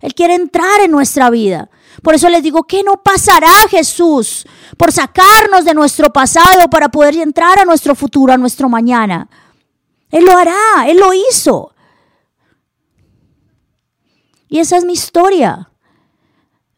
Él 0.00 0.14
quiere 0.14 0.36
entrar 0.36 0.80
en 0.80 0.92
nuestra 0.92 1.28
vida. 1.28 1.68
Por 2.04 2.14
eso 2.14 2.28
les 2.28 2.40
digo, 2.40 2.62
¿qué 2.62 2.84
no 2.84 3.02
pasará 3.02 3.50
Jesús 3.68 4.46
por 4.76 4.92
sacarnos 4.92 5.64
de 5.64 5.74
nuestro 5.74 6.12
pasado 6.12 6.70
para 6.70 6.88
poder 6.88 7.16
entrar 7.16 7.58
a 7.58 7.64
nuestro 7.64 7.96
futuro, 7.96 8.32
a 8.32 8.36
nuestro 8.36 8.68
mañana? 8.68 9.28
Él 10.10 10.24
lo 10.24 10.36
hará, 10.36 10.88
Él 10.88 10.98
lo 10.98 11.12
hizo. 11.12 11.74
Y 14.48 14.60
esa 14.60 14.76
es 14.76 14.84
mi 14.84 14.94
historia. 14.94 15.70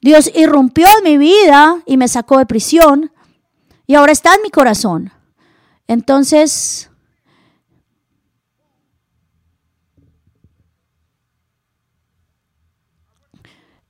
Dios 0.01 0.31
irrumpió 0.35 0.87
en 0.99 1.05
mi 1.05 1.19
vida 1.19 1.83
y 1.87 1.97
me 1.97 2.09
sacó 2.09 2.39
de 2.39 2.47
prisión 2.47 3.13
y 3.87 3.95
ahora 3.95 4.13
está 4.13 4.35
en 4.35 4.43
mi 4.43 4.51
corazón. 4.51 5.13
Entonces, 5.87 6.91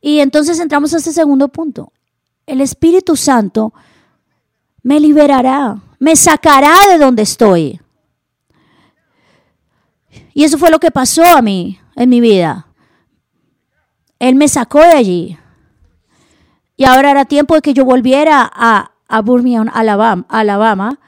Y 0.00 0.20
entonces 0.20 0.58
entramos 0.60 0.94
a 0.94 0.96
este 0.96 1.12
segundo 1.12 1.48
punto. 1.48 1.92
El 2.46 2.60
Espíritu 2.60 3.16
Santo 3.16 3.72
me 4.82 4.98
liberará, 4.98 5.80
me 5.98 6.16
sacará 6.16 6.74
de 6.90 6.98
donde 6.98 7.22
estoy. 7.22 7.80
Y 10.40 10.44
eso 10.44 10.56
fue 10.56 10.70
lo 10.70 10.80
que 10.80 10.90
pasó 10.90 11.22
a 11.22 11.42
mí 11.42 11.78
en 11.96 12.08
mi 12.08 12.18
vida. 12.18 12.66
Él 14.18 14.36
me 14.36 14.48
sacó 14.48 14.78
de 14.78 14.92
allí. 14.92 15.38
Y 16.78 16.84
ahora 16.86 17.10
era 17.10 17.26
tiempo 17.26 17.56
de 17.56 17.60
que 17.60 17.74
yo 17.74 17.84
volviera 17.84 18.50
a, 18.50 18.92
a 19.06 19.20
Birmingham, 19.20 19.70
Alabama, 19.70 20.24
Alabama. 20.30 20.98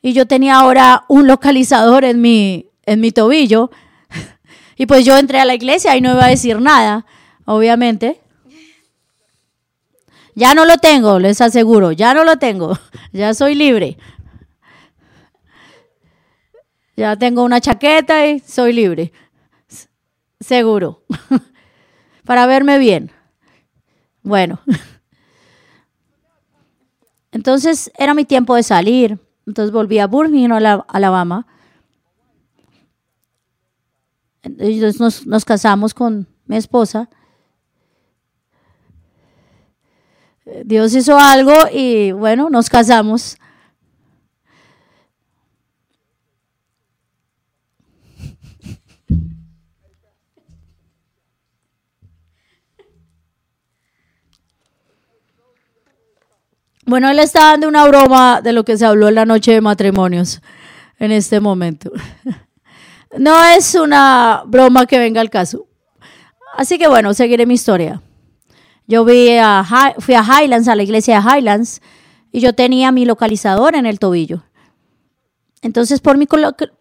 Y 0.00 0.12
yo 0.12 0.26
tenía 0.26 0.60
ahora 0.60 1.06
un 1.08 1.26
localizador 1.26 2.04
en 2.04 2.20
mi, 2.20 2.70
en 2.86 3.00
mi 3.00 3.10
tobillo 3.10 3.72
y 4.76 4.86
pues 4.86 5.04
yo 5.04 5.18
entré 5.18 5.40
a 5.40 5.46
la 5.46 5.56
iglesia 5.56 5.96
y 5.96 6.00
no 6.00 6.12
iba 6.12 6.24
a 6.24 6.28
decir 6.28 6.60
nada, 6.60 7.04
obviamente. 7.46 8.20
Ya 10.36 10.54
no 10.54 10.66
lo 10.66 10.78
tengo, 10.78 11.18
les 11.18 11.40
aseguro, 11.40 11.90
ya 11.90 12.14
no 12.14 12.22
lo 12.22 12.36
tengo, 12.36 12.78
ya 13.12 13.34
soy 13.34 13.56
libre. 13.56 13.98
Ya 17.00 17.16
tengo 17.16 17.44
una 17.44 17.62
chaqueta 17.62 18.26
y 18.26 18.40
soy 18.40 18.74
libre, 18.74 19.10
seguro, 20.38 21.02
para 22.26 22.44
verme 22.44 22.78
bien. 22.78 23.10
Bueno, 24.22 24.60
entonces 27.32 27.90
era 27.96 28.12
mi 28.12 28.26
tiempo 28.26 28.54
de 28.54 28.62
salir, 28.62 29.18
entonces 29.46 29.72
volví 29.72 29.98
a 29.98 30.08
Birmingham, 30.08 30.82
Alabama 30.88 31.46
entonces 34.42 35.26
nos, 35.26 35.44
casamos 35.46 35.94
con 35.94 36.28
mi 36.44 36.58
esposa. 36.58 37.08
Dios 40.66 40.94
hizo 40.94 41.18
algo 41.18 41.54
y 41.72 42.12
bueno, 42.12 42.50
nos 42.50 42.68
casamos. 42.68 43.38
Bueno, 56.90 57.08
él 57.08 57.20
está 57.20 57.50
dando 57.52 57.68
una 57.68 57.86
broma 57.86 58.40
de 58.42 58.52
lo 58.52 58.64
que 58.64 58.76
se 58.76 58.84
habló 58.84 59.06
en 59.06 59.14
la 59.14 59.24
noche 59.24 59.52
de 59.52 59.60
matrimonios 59.60 60.42
en 60.98 61.12
este 61.12 61.38
momento. 61.38 61.92
No 63.18 63.44
es 63.44 63.74
una 63.74 64.44
broma 64.46 64.86
que 64.86 64.96
venga 64.96 65.20
al 65.20 65.30
caso. 65.30 65.66
Así 66.56 66.78
que 66.78 66.86
bueno, 66.86 67.12
seguiré 67.12 67.44
mi 67.44 67.54
historia. 67.54 68.00
Yo 68.86 69.04
fui 69.04 69.36
a 69.38 69.64
Highlands, 70.22 70.68
a 70.68 70.76
la 70.76 70.82
iglesia 70.84 71.20
de 71.20 71.28
Highlands, 71.28 71.82
y 72.30 72.38
yo 72.38 72.54
tenía 72.54 72.92
mi 72.92 73.04
localizador 73.04 73.74
en 73.74 73.84
el 73.84 73.98
tobillo. 73.98 74.44
Entonces, 75.62 76.00
por 76.00 76.18
mi, 76.18 76.26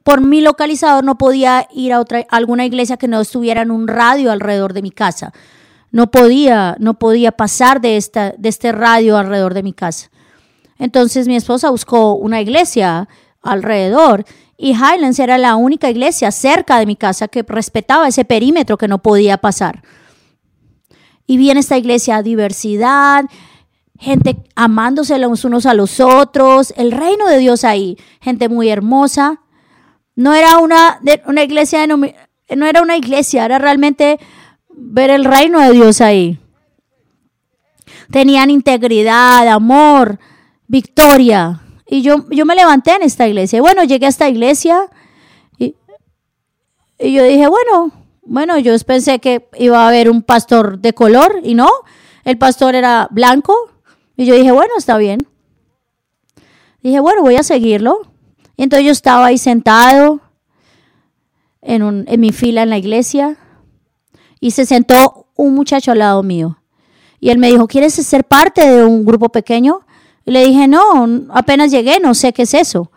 por 0.03 0.21
mi 0.21 0.41
localizador 0.41 1.03
no 1.03 1.17
podía 1.17 1.67
ir 1.73 1.93
a 1.93 1.99
otra, 1.99 2.25
alguna 2.29 2.63
iglesia 2.63 2.97
que 2.97 3.07
no 3.07 3.21
estuviera 3.21 3.63
en 3.63 3.71
un 3.71 3.87
radio 3.87 4.31
alrededor 4.31 4.73
de 4.73 4.83
mi 4.83 4.91
casa. 4.91 5.33
No 5.91 6.11
podía, 6.11 6.75
no 6.79 6.99
podía 6.99 7.31
pasar 7.31 7.81
de, 7.81 7.97
esta, 7.97 8.33
de 8.37 8.49
este 8.49 8.71
radio 8.71 9.17
alrededor 9.17 9.53
de 9.53 9.63
mi 9.63 9.73
casa. 9.73 10.09
Entonces 10.77 11.27
mi 11.27 11.35
esposa 11.35 11.69
buscó 11.69 12.13
una 12.13 12.41
iglesia 12.41 13.07
alrededor 13.41 14.25
Y 14.57 14.71
Highlands 14.71 15.19
era 15.19 15.37
la 15.37 15.55
única 15.55 15.89
iglesia 15.89 16.31
cerca 16.31 16.79
de 16.79 16.85
mi 16.85 16.95
casa 16.95 17.27
que 17.29 17.43
respetaba 17.43 18.07
ese 18.07 18.25
perímetro 18.25 18.77
que 18.77 18.89
no 18.89 19.01
podía 19.01 19.37
pasar. 19.37 19.83
Y 21.25 21.37
vi 21.37 21.49
en 21.49 21.57
esta 21.57 21.77
iglesia 21.77 22.21
diversidad, 22.23 23.25
gente 23.97 24.35
amándose 24.55 25.17
los 25.17 25.45
unos 25.45 25.65
a 25.65 25.73
los 25.73 25.99
otros, 25.99 26.73
el 26.75 26.91
reino 26.91 27.27
de 27.27 27.37
Dios 27.37 27.63
ahí, 27.63 27.97
gente 28.19 28.49
muy 28.49 28.67
hermosa. 28.69 29.41
No 30.15 30.33
era 30.33 30.57
una, 30.57 30.99
una 31.25 31.43
iglesia, 31.43 31.87
no 31.87 32.65
era 32.65 32.81
una 32.81 32.97
iglesia, 32.97 33.45
era 33.45 33.59
realmente 33.59 34.19
ver 34.79 35.09
el 35.09 35.25
reino 35.25 35.59
de 35.59 35.71
Dios 35.71 36.01
ahí. 36.01 36.39
Tenían 38.11 38.49
integridad, 38.49 39.47
amor, 39.47 40.19
victoria. 40.67 41.61
Y 41.87 42.01
yo, 42.01 42.25
yo 42.29 42.45
me 42.45 42.55
levanté 42.55 42.95
en 42.95 43.03
esta 43.03 43.27
iglesia. 43.27 43.61
bueno, 43.61 43.83
llegué 43.83 44.05
a 44.05 44.09
esta 44.09 44.29
iglesia 44.29 44.87
y, 45.57 45.75
y 46.97 47.13
yo 47.13 47.23
dije, 47.23 47.47
bueno, 47.47 47.91
bueno, 48.23 48.57
yo 48.57 48.73
pensé 48.79 49.19
que 49.19 49.47
iba 49.57 49.83
a 49.83 49.87
haber 49.89 50.09
un 50.09 50.23
pastor 50.23 50.79
de 50.79 50.93
color 50.93 51.39
y 51.43 51.55
no, 51.55 51.69
el 52.23 52.37
pastor 52.37 52.75
era 52.75 53.07
blanco. 53.11 53.55
Y 54.15 54.25
yo 54.25 54.35
dije, 54.35 54.51
bueno, 54.51 54.73
está 54.77 54.97
bien. 54.97 55.19
Dije, 56.81 56.99
bueno, 56.99 57.21
voy 57.21 57.35
a 57.35 57.43
seguirlo. 57.43 58.01
Y 58.55 58.63
entonces 58.63 58.85
yo 58.85 58.91
estaba 58.91 59.27
ahí 59.27 59.37
sentado 59.37 60.21
en, 61.61 61.83
un, 61.83 62.05
en 62.07 62.19
mi 62.19 62.31
fila 62.31 62.63
en 62.63 62.69
la 62.69 62.77
iglesia 62.77 63.37
y 64.39 64.51
se 64.51 64.65
sentó 64.65 65.27
un 65.35 65.55
muchacho 65.55 65.91
al 65.91 65.99
lado 65.99 66.23
mío. 66.23 66.57
Y 67.19 67.29
él 67.29 67.37
me 67.37 67.49
dijo, 67.49 67.67
¿quieres 67.67 67.93
ser 67.93 68.23
parte 68.23 68.67
de 68.69 68.83
un 68.83 69.05
grupo 69.05 69.29
pequeño? 69.29 69.81
Y 70.25 70.31
le 70.31 70.45
dije, 70.45 70.67
no, 70.67 71.27
apenas 71.31 71.71
llegué, 71.71 71.99
no 71.99 72.13
sé 72.13 72.31
qué 72.33 72.43
es 72.43 72.53
eso. 72.53 72.91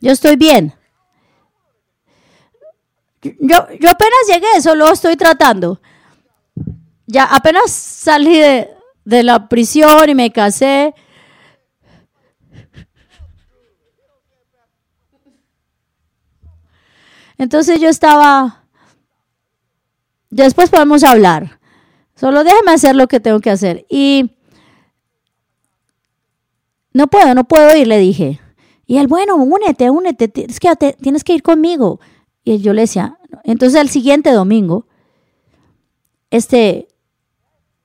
Yo 0.00 0.12
estoy 0.12 0.36
bien. 0.36 0.74
Yo, 3.22 3.66
yo 3.80 3.90
apenas 3.90 4.26
llegué, 4.28 4.60
solo 4.62 4.90
estoy 4.90 5.16
tratando. 5.16 5.80
Ya 7.06 7.24
apenas 7.24 7.70
salí 7.70 8.38
de, 8.38 8.70
de 9.04 9.22
la 9.22 9.48
prisión 9.48 10.08
y 10.08 10.14
me 10.14 10.30
casé. 10.30 10.94
Entonces 17.38 17.80
yo 17.80 17.88
estaba, 17.88 18.65
después 20.42 20.70
podemos 20.70 21.04
hablar. 21.04 21.58
Solo 22.14 22.44
déjame 22.44 22.72
hacer 22.72 22.96
lo 22.96 23.08
que 23.08 23.20
tengo 23.20 23.40
que 23.40 23.50
hacer. 23.50 23.86
Y 23.88 24.30
no 26.92 27.08
puedo, 27.08 27.34
no 27.34 27.44
puedo 27.44 27.76
ir, 27.76 27.86
le 27.86 27.98
dije. 27.98 28.40
Y 28.86 28.96
él, 28.98 29.06
bueno, 29.06 29.36
únete, 29.36 29.90
únete, 29.90 30.28
tienes 30.28 30.60
que, 30.60 30.74
tienes 31.00 31.24
que 31.24 31.34
ir 31.34 31.42
conmigo. 31.42 32.00
Y 32.44 32.58
yo 32.58 32.72
le 32.72 32.82
decía, 32.82 33.18
entonces 33.44 33.80
el 33.80 33.88
siguiente 33.88 34.30
domingo, 34.30 34.86
este, 36.30 36.88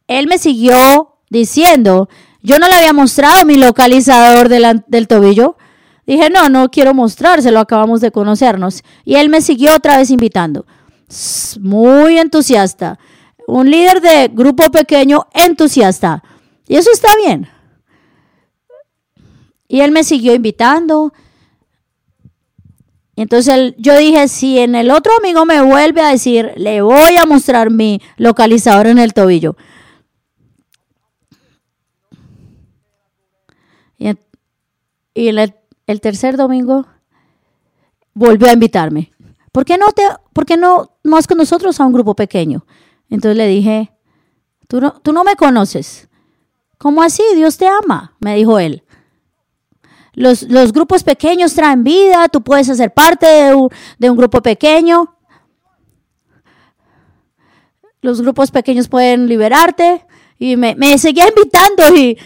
él 0.07 0.27
me 0.27 0.37
siguió 0.37 1.17
diciendo, 1.29 2.07
yo 2.41 2.59
no 2.59 2.67
le 2.67 2.75
había 2.75 2.93
mostrado 2.93 3.45
mi 3.45 3.57
localizador 3.57 4.47
del, 4.47 4.83
del 4.87 5.07
tobillo. 5.07 5.57
Dije, 6.05 6.29
no, 6.29 6.49
no 6.49 6.69
quiero 6.69 6.93
mostrárselo, 6.93 7.59
acabamos 7.59 8.01
de 8.01 8.11
conocernos. 8.11 8.83
Y 9.03 9.15
él 9.15 9.29
me 9.29 9.41
siguió 9.41 9.75
otra 9.75 9.97
vez 9.97 10.09
invitando. 10.09 10.65
Muy 11.59 12.17
entusiasta 12.17 12.97
un 13.51 13.69
líder 13.69 13.99
de 13.99 14.29
grupo 14.29 14.71
pequeño 14.71 15.27
entusiasta. 15.33 16.23
Y 16.67 16.77
eso 16.77 16.89
está 16.91 17.09
bien. 17.17 17.49
Y 19.67 19.81
él 19.81 19.91
me 19.91 20.05
siguió 20.05 20.33
invitando. 20.33 21.13
Entonces 23.17 23.73
yo 23.77 23.97
dije, 23.97 24.29
si 24.29 24.59
en 24.59 24.73
el 24.73 24.89
otro 24.89 25.11
amigo 25.17 25.45
me 25.45 25.61
vuelve 25.61 26.01
a 26.01 26.11
decir, 26.11 26.53
le 26.55 26.81
voy 26.81 27.17
a 27.17 27.25
mostrar 27.25 27.71
mi 27.71 28.01
localizador 28.15 28.87
en 28.87 28.99
el 28.99 29.13
tobillo. 29.13 29.57
Y, 33.97 35.27
el, 35.27 35.53
el, 35.87 36.01
tercer 36.01 36.37
domingo 36.37 36.87
volvió 38.13 38.47
a 38.47 38.53
invitarme. 38.53 39.11
¿Por 39.51 39.65
qué 39.65 39.77
no 39.77 39.91
te, 39.91 40.03
por 40.33 40.45
qué 40.45 40.57
no 40.57 40.97
más 41.03 41.27
con 41.27 41.37
nosotros 41.37 41.79
a 41.79 41.85
un 41.85 41.93
grupo 41.93 42.15
pequeño? 42.15 42.65
Entonces 43.09 43.37
le 43.37 43.47
dije, 43.47 43.91
tú 44.67 44.79
no, 44.79 44.93
tú 45.01 45.11
no 45.11 45.23
me 45.23 45.35
conoces. 45.35 46.09
¿Cómo 46.77 47.03
así? 47.03 47.23
Dios 47.35 47.57
te 47.57 47.67
ama, 47.67 48.15
me 48.19 48.35
dijo 48.35 48.57
él. 48.59 48.83
Los, 50.13 50.43
los 50.43 50.73
grupos 50.73 51.03
pequeños 51.03 51.53
traen 51.53 51.83
vida, 51.83 52.27
tú 52.29 52.41
puedes 52.41 52.69
hacer 52.69 52.93
parte 52.93 53.25
de 53.25 53.53
un, 53.53 53.69
de 53.97 54.09
un 54.09 54.17
grupo 54.17 54.41
pequeño. 54.41 55.15
Los 58.01 58.21
grupos 58.21 58.51
pequeños 58.51 58.87
pueden 58.87 59.27
liberarte. 59.27 60.05
Y 60.39 60.57
me, 60.57 60.75
me 60.75 60.97
seguía 60.97 61.27
invitando 61.27 61.95
y, 61.95 62.17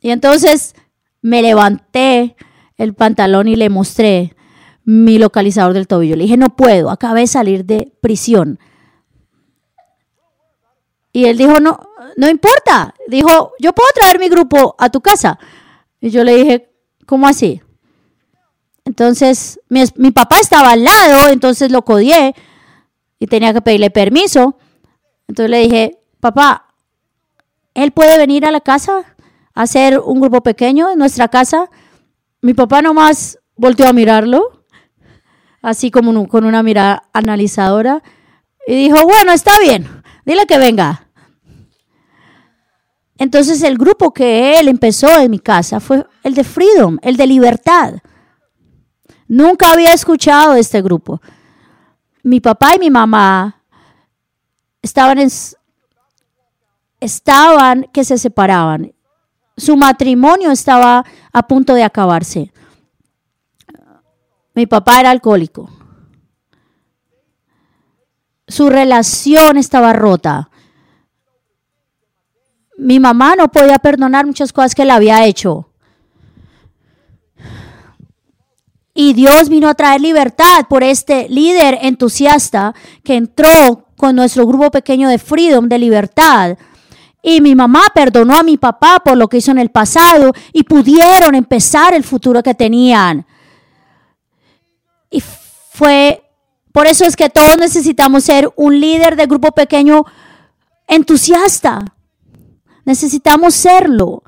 y 0.00 0.10
entonces 0.10 0.74
me 1.22 1.40
levanté 1.40 2.36
el 2.76 2.94
pantalón 2.94 3.48
y 3.48 3.56
le 3.56 3.70
mostré 3.70 4.36
mi 4.88 5.18
localizador 5.18 5.74
del 5.74 5.86
tobillo. 5.86 6.16
Le 6.16 6.24
dije, 6.24 6.38
no 6.38 6.56
puedo, 6.56 6.88
acabé 6.88 7.20
de 7.20 7.26
salir 7.26 7.66
de 7.66 7.92
prisión. 8.00 8.58
Y 11.12 11.26
él 11.26 11.36
dijo, 11.36 11.60
no, 11.60 11.78
no 12.16 12.26
importa. 12.26 12.94
Dijo, 13.06 13.52
yo 13.60 13.74
puedo 13.74 13.90
traer 13.94 14.18
mi 14.18 14.30
grupo 14.30 14.76
a 14.78 14.88
tu 14.88 15.02
casa. 15.02 15.38
Y 16.00 16.08
yo 16.08 16.24
le 16.24 16.36
dije, 16.36 16.72
¿cómo 17.04 17.26
así? 17.26 17.60
Entonces, 18.86 19.60
mi, 19.68 19.84
mi 19.96 20.10
papá 20.10 20.38
estaba 20.40 20.70
al 20.70 20.84
lado, 20.84 21.28
entonces 21.28 21.70
lo 21.70 21.82
codié 21.82 22.34
y 23.18 23.26
tenía 23.26 23.52
que 23.52 23.60
pedirle 23.60 23.90
permiso. 23.90 24.56
Entonces 25.26 25.50
le 25.50 25.58
dije, 25.58 25.98
papá, 26.18 26.72
¿él 27.74 27.92
puede 27.92 28.16
venir 28.16 28.46
a 28.46 28.50
la 28.50 28.62
casa 28.62 29.14
a 29.52 29.62
hacer 29.62 29.98
un 29.98 30.18
grupo 30.18 30.42
pequeño 30.42 30.88
en 30.88 30.98
nuestra 30.98 31.28
casa? 31.28 31.68
Mi 32.40 32.54
papá 32.54 32.80
nomás 32.80 33.38
volteó 33.54 33.86
a 33.86 33.92
mirarlo, 33.92 34.57
así 35.62 35.90
como 35.90 36.26
con 36.28 36.44
una 36.44 36.62
mirada 36.62 37.04
analizadora, 37.12 38.02
y 38.66 38.74
dijo, 38.74 38.96
bueno, 39.04 39.32
está 39.32 39.52
bien, 39.60 40.02
dile 40.24 40.46
que 40.46 40.58
venga. 40.58 41.08
Entonces 43.16 43.62
el 43.62 43.76
grupo 43.76 44.12
que 44.12 44.58
él 44.60 44.68
empezó 44.68 45.08
en 45.18 45.30
mi 45.30 45.40
casa 45.40 45.80
fue 45.80 46.06
el 46.22 46.34
de 46.34 46.44
Freedom, 46.44 46.98
el 47.02 47.16
de 47.16 47.26
libertad. 47.26 47.94
Nunca 49.26 49.72
había 49.72 49.92
escuchado 49.92 50.54
de 50.54 50.60
este 50.60 50.80
grupo. 50.80 51.20
Mi 52.22 52.40
papá 52.40 52.74
y 52.76 52.78
mi 52.78 52.90
mamá 52.90 53.62
estaban, 54.80 55.18
en, 55.18 55.28
estaban 57.00 57.88
que 57.92 58.04
se 58.04 58.18
separaban. 58.18 58.92
Su 59.56 59.76
matrimonio 59.76 60.52
estaba 60.52 61.04
a 61.32 61.46
punto 61.46 61.74
de 61.74 61.82
acabarse. 61.82 62.52
Mi 64.58 64.66
papá 64.66 65.00
era 65.00 65.10
alcohólico. 65.10 65.70
Su 68.46 68.68
relación 68.68 69.56
estaba 69.56 69.92
rota 69.92 70.50
mi 72.78 73.00
mamá 73.00 73.34
no 73.36 73.48
podía 73.48 73.78
perdonar 73.78 74.24
muchas 74.24 74.52
cosas 74.52 74.74
que 74.74 74.84
le 74.84 74.92
había 74.92 75.26
hecho. 75.26 75.68
Y 78.94 79.12
Dios 79.12 79.48
vino 79.48 79.68
a 79.68 79.74
traer 79.74 80.00
libertad 80.00 80.66
por 80.68 80.82
este 80.82 81.28
líder 81.28 81.78
entusiasta 81.82 82.74
que 83.04 83.16
entró 83.16 83.86
con 83.96 84.16
nuestro 84.16 84.46
grupo 84.46 84.70
pequeño 84.70 85.08
de 85.08 85.18
Freedom, 85.18 85.68
de 85.68 85.78
libertad. 85.78 86.56
Y 87.22 87.40
mi 87.40 87.54
mamá 87.54 87.82
perdonó 87.94 88.36
a 88.36 88.42
mi 88.42 88.56
papá 88.56 89.00
por 89.04 89.16
lo 89.16 89.28
que 89.28 89.38
hizo 89.38 89.50
en 89.50 89.58
el 89.58 89.70
pasado 89.70 90.32
y 90.52 90.62
pudieron 90.62 91.34
empezar 91.34 91.94
el 91.94 92.04
futuro 92.04 92.42
que 92.42 92.54
tenían. 92.54 93.26
Y 95.10 95.22
fue, 95.70 96.22
por 96.72 96.86
eso 96.86 97.04
es 97.04 97.16
que 97.16 97.30
todos 97.30 97.56
necesitamos 97.58 98.24
ser 98.24 98.50
un 98.56 98.78
líder 98.80 99.16
de 99.16 99.26
grupo 99.26 99.52
pequeño 99.52 100.04
entusiasta. 100.86 101.84
Necesitamos 102.84 103.54
serlo. 103.54 104.22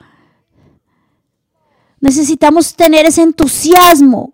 Necesitamos 2.00 2.74
tener 2.74 3.06
ese 3.06 3.22
entusiasmo. 3.22 4.32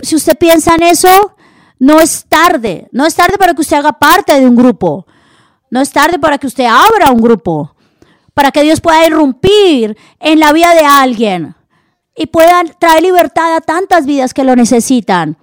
Si 0.00 0.16
usted 0.16 0.36
piensa 0.36 0.74
en 0.74 0.82
eso, 0.82 1.36
no 1.78 2.00
es 2.00 2.26
tarde. 2.28 2.88
No 2.92 3.06
es 3.06 3.14
tarde 3.14 3.38
para 3.38 3.54
que 3.54 3.62
usted 3.62 3.76
haga 3.76 3.92
parte 3.92 4.38
de 4.38 4.46
un 4.46 4.56
grupo. 4.56 5.06
No 5.70 5.80
es 5.80 5.90
tarde 5.90 6.18
para 6.18 6.38
que 6.38 6.46
usted 6.46 6.66
abra 6.66 7.10
un 7.10 7.20
grupo. 7.20 7.74
Para 8.34 8.50
que 8.50 8.62
Dios 8.62 8.80
pueda 8.80 9.06
irrumpir 9.06 9.96
en 10.20 10.40
la 10.40 10.52
vida 10.52 10.74
de 10.74 10.84
alguien 10.84 11.54
y 12.16 12.26
pueda 12.26 12.64
traer 12.78 13.02
libertad 13.02 13.56
a 13.56 13.60
tantas 13.60 14.06
vidas 14.06 14.34
que 14.34 14.44
lo 14.44 14.56
necesitan. 14.56 15.36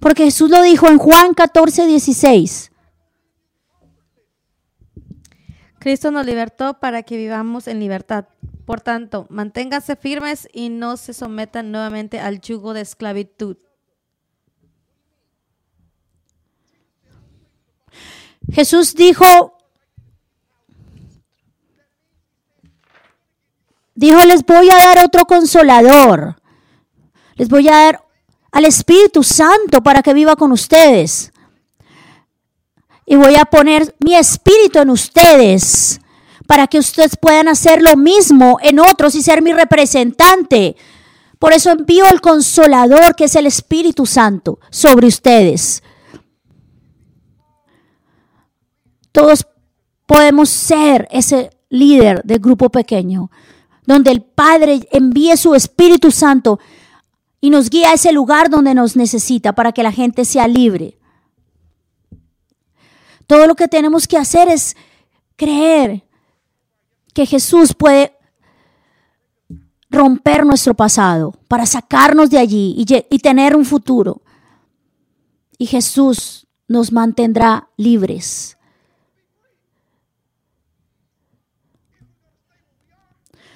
Porque 0.00 0.24
Jesús 0.24 0.50
lo 0.50 0.62
dijo 0.62 0.88
en 0.88 0.98
Juan 0.98 1.34
14, 1.34 1.86
16. 1.86 2.72
Cristo 5.78 6.10
nos 6.12 6.24
libertó 6.24 6.78
para 6.78 7.02
que 7.02 7.16
vivamos 7.16 7.66
en 7.66 7.80
libertad. 7.80 8.26
Por 8.64 8.80
tanto, 8.80 9.26
manténganse 9.30 9.96
firmes 9.96 10.48
y 10.52 10.68
no 10.68 10.96
se 10.96 11.12
sometan 11.12 11.72
nuevamente 11.72 12.20
al 12.20 12.40
yugo 12.40 12.72
de 12.72 12.82
esclavitud. 12.82 13.56
Jesús 18.52 18.94
dijo, 18.94 19.58
dijo, 23.94 24.20
les 24.24 24.44
voy 24.44 24.68
a 24.70 24.76
dar 24.76 25.04
otro 25.04 25.24
consolador. 25.24 26.36
Les 27.34 27.48
voy 27.48 27.68
a 27.68 27.72
dar 27.72 28.04
al 28.50 28.64
Espíritu 28.64 29.22
Santo 29.22 29.82
para 29.82 30.02
que 30.02 30.14
viva 30.14 30.36
con 30.36 30.52
ustedes. 30.52 31.32
Y 33.06 33.16
voy 33.16 33.34
a 33.36 33.44
poner 33.44 33.94
mi 33.98 34.14
espíritu 34.14 34.78
en 34.78 34.90
ustedes 34.90 36.00
para 36.46 36.66
que 36.66 36.78
ustedes 36.78 37.16
puedan 37.16 37.48
hacer 37.48 37.82
lo 37.82 37.96
mismo 37.96 38.58
en 38.62 38.78
otros 38.78 39.14
y 39.14 39.22
ser 39.22 39.42
mi 39.42 39.52
representante. 39.52 40.76
Por 41.38 41.52
eso 41.52 41.70
envío 41.70 42.04
el 42.10 42.20
consolador 42.20 43.16
que 43.16 43.24
es 43.24 43.34
el 43.34 43.46
Espíritu 43.46 44.06
Santo 44.06 44.60
sobre 44.70 45.06
ustedes. 45.06 45.82
Todos 49.10 49.46
podemos 50.06 50.48
ser 50.48 51.08
ese 51.10 51.50
líder 51.68 52.22
del 52.22 52.38
grupo 52.38 52.70
pequeño, 52.70 53.30
donde 53.84 54.10
el 54.10 54.22
Padre 54.22 54.88
envíe 54.90 55.36
su 55.36 55.54
Espíritu 55.54 56.10
Santo 56.10 56.58
y 57.40 57.50
nos 57.50 57.70
guía 57.70 57.90
a 57.90 57.94
ese 57.94 58.12
lugar 58.12 58.50
donde 58.50 58.74
nos 58.74 58.96
necesita 58.96 59.52
para 59.52 59.72
que 59.72 59.82
la 59.82 59.92
gente 59.92 60.24
sea 60.24 60.46
libre. 60.46 60.98
Todo 63.26 63.46
lo 63.46 63.54
que 63.54 63.68
tenemos 63.68 64.06
que 64.06 64.16
hacer 64.16 64.48
es 64.48 64.76
creer 65.36 66.04
que 67.14 67.26
Jesús 67.26 67.74
puede 67.74 68.16
romper 69.90 70.46
nuestro 70.46 70.74
pasado 70.74 71.34
para 71.48 71.66
sacarnos 71.66 72.30
de 72.30 72.38
allí 72.38 72.74
y, 72.76 73.18
tener 73.18 73.54
un 73.54 73.64
futuro. 73.64 74.22
Y 75.58 75.66
Jesús 75.66 76.46
nos 76.66 76.92
mantendrá 76.92 77.68
libres. 77.76 78.56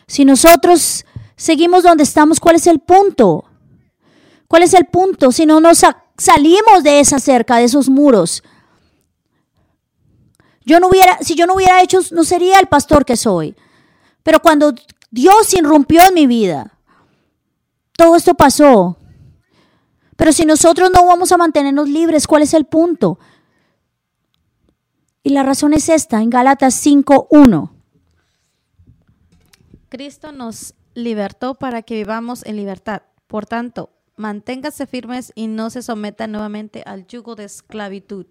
Si 0.06 0.24
nosotros 0.24 1.04
seguimos 1.36 1.82
donde 1.82 2.04
estamos, 2.04 2.38
¿cuál 2.40 2.56
es 2.56 2.66
el 2.66 2.78
punto? 2.78 3.44
¿Cuál 4.48 4.62
es 4.62 4.74
el 4.74 4.86
punto? 4.86 5.32
Si 5.32 5.46
no 5.46 5.60
nos 5.60 5.84
salimos 6.16 6.82
de 6.82 7.00
esa 7.00 7.18
cerca, 7.18 7.56
de 7.56 7.64
esos 7.64 7.88
muros. 7.88 8.42
Yo 10.64 10.80
no 10.80 10.88
hubiera, 10.88 11.18
si 11.18 11.34
yo 11.34 11.46
no 11.46 11.54
hubiera 11.54 11.82
hecho, 11.82 12.00
no 12.12 12.24
sería 12.24 12.58
el 12.58 12.66
pastor 12.66 13.04
que 13.04 13.16
soy. 13.16 13.56
Pero 14.22 14.40
cuando 14.40 14.74
Dios 15.10 15.52
irrumpió 15.54 16.02
en 16.08 16.14
mi 16.14 16.26
vida, 16.26 16.78
todo 17.96 18.16
esto 18.16 18.34
pasó. 18.34 18.96
Pero 20.16 20.32
si 20.32 20.44
nosotros 20.44 20.90
no 20.92 21.06
vamos 21.06 21.30
a 21.32 21.36
mantenernos 21.36 21.88
libres, 21.88 22.26
¿cuál 22.26 22.42
es 22.42 22.54
el 22.54 22.64
punto? 22.64 23.18
Y 25.22 25.30
la 25.30 25.42
razón 25.42 25.74
es 25.74 25.88
esta, 25.88 26.22
en 26.22 26.30
Gálatas 26.30 26.84
5.1. 26.84 27.75
Cristo 29.88 30.32
nos 30.32 30.74
libertó 30.94 31.54
para 31.54 31.82
que 31.82 31.94
vivamos 31.94 32.44
en 32.44 32.56
libertad. 32.56 33.02
Por 33.26 33.46
tanto, 33.46 33.90
manténgase 34.16 34.86
firmes 34.86 35.32
y 35.34 35.46
no 35.46 35.70
se 35.70 35.82
sometan 35.82 36.32
nuevamente 36.32 36.82
al 36.86 37.06
yugo 37.06 37.36
de 37.36 37.44
esclavitud. 37.44 38.26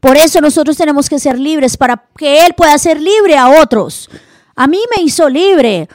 Por 0.00 0.16
eso 0.16 0.40
nosotros 0.40 0.76
tenemos 0.76 1.08
que 1.08 1.18
ser 1.18 1.38
libres 1.38 1.76
para 1.76 2.08
que 2.16 2.44
Él 2.44 2.54
pueda 2.54 2.76
ser 2.78 3.00
libre 3.00 3.36
a 3.36 3.62
otros. 3.62 4.10
A 4.54 4.66
mí 4.66 4.78
me 4.94 5.02
hizo 5.02 5.28
libre 5.28 5.88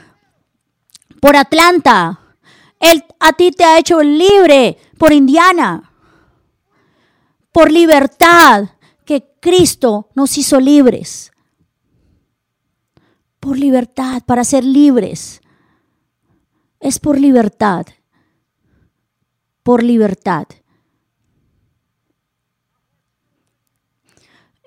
por 1.20 1.36
Atlanta. 1.36 2.20
Él 2.80 3.04
a 3.20 3.34
ti 3.34 3.52
te 3.52 3.64
ha 3.64 3.78
hecho 3.78 4.02
libre 4.02 4.78
por 4.98 5.14
Indiana. 5.14 5.92
Por 7.52 7.72
libertad 7.72 8.70
que 9.06 9.24
Cristo 9.40 10.10
nos 10.16 10.38
hizo 10.38 10.60
libres. 10.60 11.32
Por 13.48 13.58
libertad, 13.58 14.22
para 14.26 14.44
ser 14.44 14.64
libres. 14.64 15.42
Es 16.80 17.00
por 17.00 17.18
libertad 17.18 17.86
por 19.68 19.84
libertad. 19.84 20.48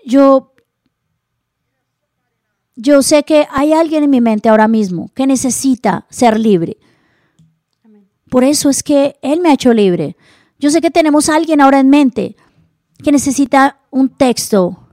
Yo, 0.04 0.52
yo 2.76 3.00
sé 3.02 3.22
que 3.22 3.46
hay 3.50 3.72
alguien 3.72 4.04
en 4.04 4.10
mi 4.10 4.20
mente 4.20 4.50
ahora 4.50 4.68
mismo 4.68 5.10
que 5.14 5.26
necesita 5.26 6.04
ser 6.10 6.38
libre. 6.38 6.76
Por 8.28 8.44
eso 8.44 8.68
es 8.68 8.82
que 8.82 9.16
Él 9.22 9.40
me 9.40 9.48
ha 9.48 9.54
hecho 9.54 9.72
libre. 9.72 10.18
Yo 10.58 10.68
sé 10.68 10.82
que 10.82 10.90
tenemos 10.90 11.30
a 11.30 11.36
alguien 11.36 11.62
ahora 11.62 11.80
en 11.80 11.88
mente 11.88 12.36
que 13.02 13.10
necesita 13.10 13.80
un 13.90 14.10
texto. 14.10 14.86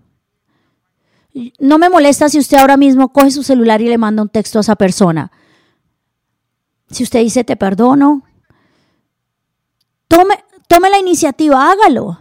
No 1.59 1.77
me 1.77 1.89
molesta 1.89 2.29
si 2.29 2.39
usted 2.39 2.57
ahora 2.57 2.77
mismo 2.77 3.09
coge 3.09 3.31
su 3.31 3.43
celular 3.43 3.81
y 3.81 3.87
le 3.87 3.97
manda 3.97 4.21
un 4.21 4.29
texto 4.29 4.59
a 4.59 4.61
esa 4.61 4.75
persona. 4.75 5.31
Si 6.89 7.03
usted 7.03 7.19
dice 7.19 7.43
te 7.43 7.55
perdono, 7.55 8.23
Tome, 10.07 10.35
tome 10.67 10.89
la 10.89 10.99
iniciativa, 10.99 11.71
hágalo. 11.71 12.19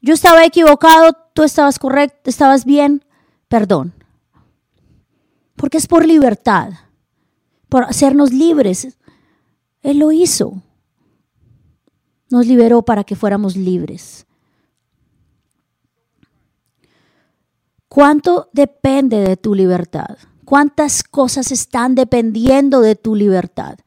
Yo 0.00 0.14
estaba 0.14 0.44
equivocado, 0.44 1.12
tú 1.34 1.42
estabas 1.42 1.78
correcto, 1.78 2.30
estabas 2.30 2.64
bien, 2.64 3.04
perdón. 3.48 3.92
Porque 5.56 5.76
es 5.76 5.86
por 5.86 6.06
libertad, 6.06 6.72
por 7.68 7.84
hacernos 7.84 8.32
libres. 8.32 8.96
Él 9.82 9.98
lo 9.98 10.10
hizo. 10.10 10.62
Nos 12.30 12.46
liberó 12.46 12.82
para 12.82 13.04
que 13.04 13.16
fuéramos 13.16 13.56
libres. 13.56 14.26
¿Cuánto 17.90 18.50
depende 18.52 19.16
de 19.16 19.36
tu 19.36 19.52
libertad? 19.52 20.16
¿Cuántas 20.44 21.02
cosas 21.02 21.50
están 21.50 21.96
dependiendo 21.96 22.82
de 22.82 22.94
tu 22.94 23.16
libertad? 23.16 23.80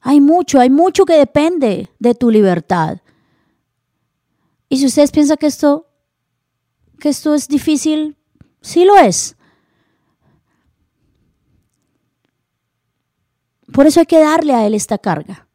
Hay 0.00 0.22
mucho, 0.22 0.58
hay 0.58 0.70
mucho 0.70 1.04
que 1.04 1.18
depende 1.18 1.90
de 1.98 2.14
tu 2.14 2.30
libertad. 2.30 3.02
Y 4.70 4.78
si 4.78 4.86
ustedes 4.86 5.10
piensan 5.10 5.36
que 5.36 5.48
esto, 5.48 5.86
que 6.98 7.10
esto 7.10 7.34
es 7.34 7.46
difícil, 7.46 8.16
sí 8.62 8.86
lo 8.86 8.96
es. 8.96 9.36
Por 13.70 13.86
eso 13.86 14.00
hay 14.00 14.06
que 14.06 14.18
darle 14.18 14.54
a 14.54 14.66
Él 14.66 14.72
esta 14.72 14.96
carga. 14.96 15.46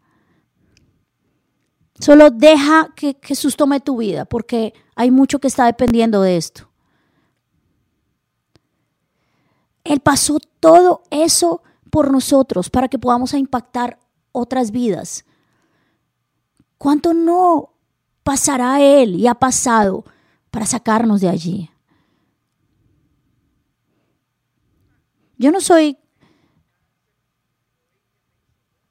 Solo 1.99 2.29
deja 2.29 2.93
que 2.95 3.17
Jesús 3.23 3.55
tome 3.55 3.79
tu 3.79 3.97
vida, 3.97 4.25
porque 4.25 4.75
hay 4.95 5.09
mucho 5.09 5.39
que 5.39 5.47
está 5.47 5.65
dependiendo 5.65 6.21
de 6.21 6.37
esto. 6.37 6.69
Él 9.83 9.99
pasó 9.99 10.39
todo 10.59 11.03
eso 11.09 11.61
por 11.89 12.11
nosotros 12.11 12.69
para 12.69 12.87
que 12.87 12.99
podamos 12.99 13.33
impactar 13.33 13.99
otras 14.31 14.71
vidas. 14.71 15.25
¿Cuánto 16.77 17.13
no 17.13 17.73
pasará 18.23 18.81
Él 18.81 19.15
y 19.15 19.27
ha 19.27 19.35
pasado 19.35 20.05
para 20.51 20.65
sacarnos 20.65 21.21
de 21.21 21.29
allí? 21.29 21.69
Yo 25.37 25.51
no 25.51 25.59
soy 25.59 25.97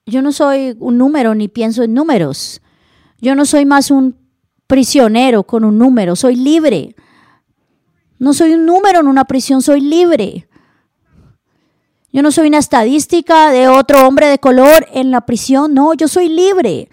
yo 0.05 0.21
no 0.21 0.33
soy 0.33 0.77
un 0.79 0.99
número 0.99 1.35
ni 1.35 1.49
pienso 1.49 1.83
en 1.83 1.95
números. 1.95 2.61
Yo 3.19 3.35
no 3.35 3.47
soy 3.47 3.65
más 3.65 3.91
un 3.91 4.17
prisionero 4.67 5.45
con 5.45 5.65
un 5.65 5.79
número, 5.79 6.17
soy 6.17 6.37
libre. 6.37 6.95
No 8.19 8.35
soy 8.35 8.53
un 8.53 8.67
número 8.67 9.01
en 9.01 9.07
una 9.07 9.25
prisión, 9.25 9.63
soy 9.63 9.81
libre. 9.81 10.49
Yo 12.13 12.21
no 12.23 12.31
soy 12.31 12.49
una 12.49 12.59
estadística 12.59 13.51
de 13.51 13.69
otro 13.69 14.07
hombre 14.07 14.27
de 14.27 14.39
color 14.39 14.87
en 14.93 15.11
la 15.11 15.23
prisión. 15.23 15.73
No, 15.73 15.95
yo 15.95 16.09
soy 16.09 16.29
libre. 16.29 16.91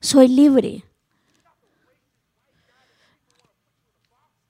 Soy 0.00 0.26
libre. 0.26 0.84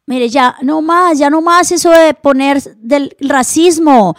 Mire, 0.07 0.29
ya 0.29 0.57
no 0.62 0.81
más, 0.81 1.19
ya 1.19 1.29
no 1.29 1.43
más 1.43 1.73
eso 1.73 1.91
de 1.91 2.15
poner 2.15 2.62
del 2.77 3.15
racismo, 3.21 4.17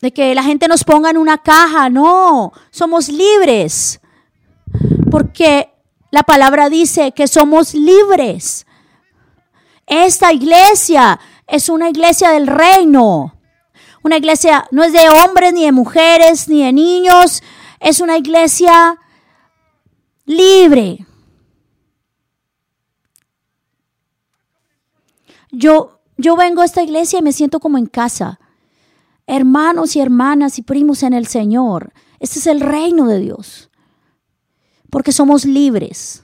de 0.00 0.12
que 0.12 0.34
la 0.34 0.42
gente 0.42 0.68
nos 0.68 0.84
ponga 0.84 1.10
en 1.10 1.16
una 1.16 1.38
caja. 1.38 1.88
No, 1.88 2.52
somos 2.70 3.08
libres. 3.08 4.00
Porque 5.10 5.70
la 6.10 6.22
palabra 6.22 6.68
dice 6.68 7.12
que 7.12 7.26
somos 7.26 7.74
libres. 7.74 8.66
Esta 9.86 10.32
iglesia 10.32 11.18
es 11.46 11.70
una 11.70 11.88
iglesia 11.88 12.30
del 12.30 12.46
reino. 12.46 13.35
Una 14.06 14.18
iglesia 14.18 14.68
no 14.70 14.84
es 14.84 14.92
de 14.92 15.08
hombres, 15.08 15.52
ni 15.52 15.64
de 15.64 15.72
mujeres, 15.72 16.48
ni 16.48 16.62
de 16.62 16.72
niños. 16.72 17.42
Es 17.80 17.98
una 17.98 18.16
iglesia 18.16 19.00
libre. 20.26 21.04
Yo 25.50 25.98
yo 26.16 26.36
vengo 26.36 26.62
a 26.62 26.66
esta 26.66 26.84
iglesia 26.84 27.18
y 27.18 27.22
me 27.22 27.32
siento 27.32 27.58
como 27.58 27.78
en 27.78 27.86
casa. 27.86 28.38
Hermanos 29.26 29.96
y 29.96 30.00
hermanas 30.00 30.56
y 30.60 30.62
primos 30.62 31.02
en 31.02 31.12
el 31.12 31.26
Señor. 31.26 31.92
Este 32.20 32.38
es 32.38 32.46
el 32.46 32.60
reino 32.60 33.08
de 33.08 33.18
Dios. 33.18 33.70
Porque 34.88 35.10
somos 35.10 35.44
libres. 35.44 36.22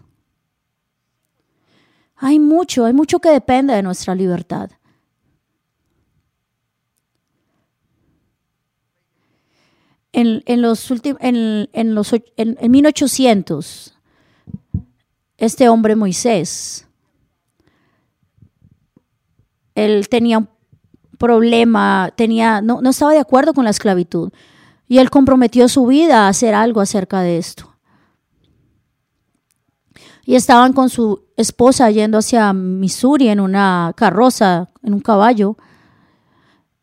Hay 2.15 2.39
mucho, 2.39 2.85
hay 2.85 2.93
mucho 2.93 3.19
que 3.19 3.31
depende 3.31 3.75
de 3.75 3.83
nuestra 3.83 4.15
libertad. 4.15 4.71
En, 10.15 10.43
los 10.61 10.91
últimos, 10.91 11.19
en, 11.23 11.95
los, 11.95 12.13
en 12.37 12.71
1800, 12.71 13.95
este 15.39 15.69
hombre 15.71 15.97
Moisés, 15.97 16.87
él 19.75 20.09
tenía 20.11 20.39
un 20.39 20.49
problema, 21.19 22.13
tenía, 22.15 22.61
no, 22.61 22.83
no 22.83 22.91
estaba 22.91 23.13
de 23.13 23.21
acuerdo 23.21 23.55
con 23.55 23.65
la 23.65 23.71
esclavitud 23.71 24.31
y 24.93 24.99
él 24.99 25.09
comprometió 25.09 25.69
su 25.69 25.87
vida 25.87 26.27
a 26.27 26.29
hacer 26.29 26.55
algo 26.55 26.83
acerca 26.83 27.23
de 27.23 27.39
esto. 27.39 27.75
Y 30.25 30.35
estaban 30.35 30.75
con 30.75 30.91
su 30.91 31.25
esposa 31.37 31.91
yendo 31.91 32.19
hacia 32.19 32.53
Missouri 32.53 33.29
en 33.29 33.41
una 33.41 33.93
carroza, 33.97 34.69
en 34.83 34.95
un 34.95 35.01
caballo. 35.01 35.57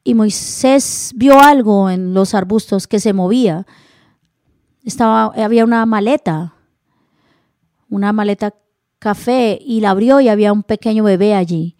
Y 0.04 0.14
Moisés 0.14 1.12
vio 1.16 1.40
algo 1.40 1.90
en 1.90 2.14
los 2.14 2.34
arbustos 2.34 2.88
que 2.88 3.00
se 3.00 3.14
movía. 3.14 3.66
Estaba, 4.84 5.26
había 5.36 5.64
una 5.64 5.86
maleta, 5.86 6.54
una 7.90 8.14
maleta 8.14 8.56
café, 8.98 9.60
y 9.62 9.82
la 9.82 9.92
abrió 9.92 10.20
y 10.20 10.30
había 10.30 10.54
un 10.54 10.64
pequeño 10.64 11.04
bebé 11.04 11.36
allí 11.36 11.76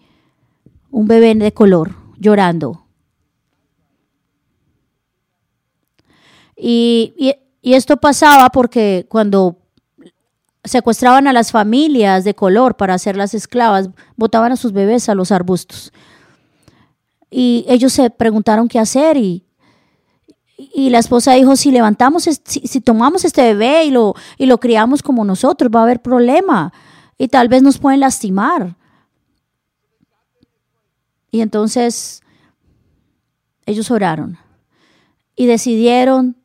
un 0.92 1.08
bebé 1.08 1.36
de 1.36 1.54
color 1.54 1.96
llorando. 2.18 2.86
Y, 6.56 7.36
esto 7.62 7.98
pasaba 7.98 8.50
porque 8.50 9.06
cuando 9.10 9.58
secuestraban 10.64 11.28
a 11.28 11.34
las 11.34 11.52
familias 11.52 12.24
de 12.24 12.34
color 12.34 12.76
para 12.76 12.96
hacerlas 12.96 13.34
esclavas, 13.34 13.90
botaban 14.16 14.52
a 14.52 14.56
sus 14.56 14.74
bebés 14.74 15.08
a 15.08 15.16
los 15.16 15.32
arbustos. 15.32 15.94
Y 17.30 17.66
ellos 17.68 17.94
se 17.94 18.10
preguntaron 18.10 18.68
qué 18.68 18.80
hacer 18.80 19.18
y, 19.18 19.46
y 20.58 20.90
la 20.90 21.00
esposa 21.00 21.34
dijo, 21.34 21.56
si 21.56 21.72
levantamos, 21.72 22.24
si, 22.24 22.34
si, 22.36 22.82
tomamos 22.82 23.24
este 23.24 23.42
bebé 23.42 23.86
y 23.86 23.92
lo, 23.92 24.16
y 24.38 24.46
lo 24.46 24.60
criamos 24.60 25.02
como 25.02 25.24
nosotros, 25.24 25.72
va 25.74 25.80
a 25.82 25.84
haber 25.84 26.02
problema 26.02 26.74
y 27.18 27.30
tal 27.30 27.48
vez 27.48 27.64
nos 27.64 27.78
pueden 27.78 28.02
lastimar. 28.02 28.76
Y 31.32 31.42
entonces 31.42 32.22
ellos 33.66 33.90
oraron 33.92 34.38
y 35.36 35.46
decidieron 35.46 36.36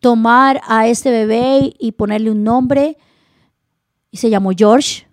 tomar 0.00 0.60
a 0.66 0.88
este 0.88 1.10
bebé 1.10 1.76
y 1.78 1.92
ponerle 1.92 2.32
un 2.32 2.42
nombre 2.42 2.96
y 4.10 4.16
se 4.16 4.30
llamó 4.30 4.50
George. 4.56 5.06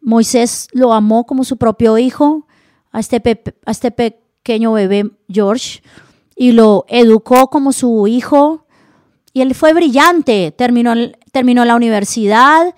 Moisés 0.00 0.68
lo 0.72 0.92
amó 0.92 1.24
como 1.24 1.44
su 1.44 1.56
propio 1.56 1.98
hijo, 1.98 2.47
a 2.90 3.00
este, 3.00 3.22
a 3.64 3.70
este 3.70 3.90
pequeño 3.90 4.72
bebé 4.72 5.10
George, 5.28 5.82
y 6.36 6.52
lo 6.52 6.84
educó 6.88 7.48
como 7.50 7.72
su 7.72 8.06
hijo. 8.06 8.64
Y 9.32 9.42
él 9.42 9.54
fue 9.54 9.72
brillante, 9.72 10.52
terminó, 10.52 10.94
terminó 11.32 11.64
la 11.64 11.76
universidad 11.76 12.74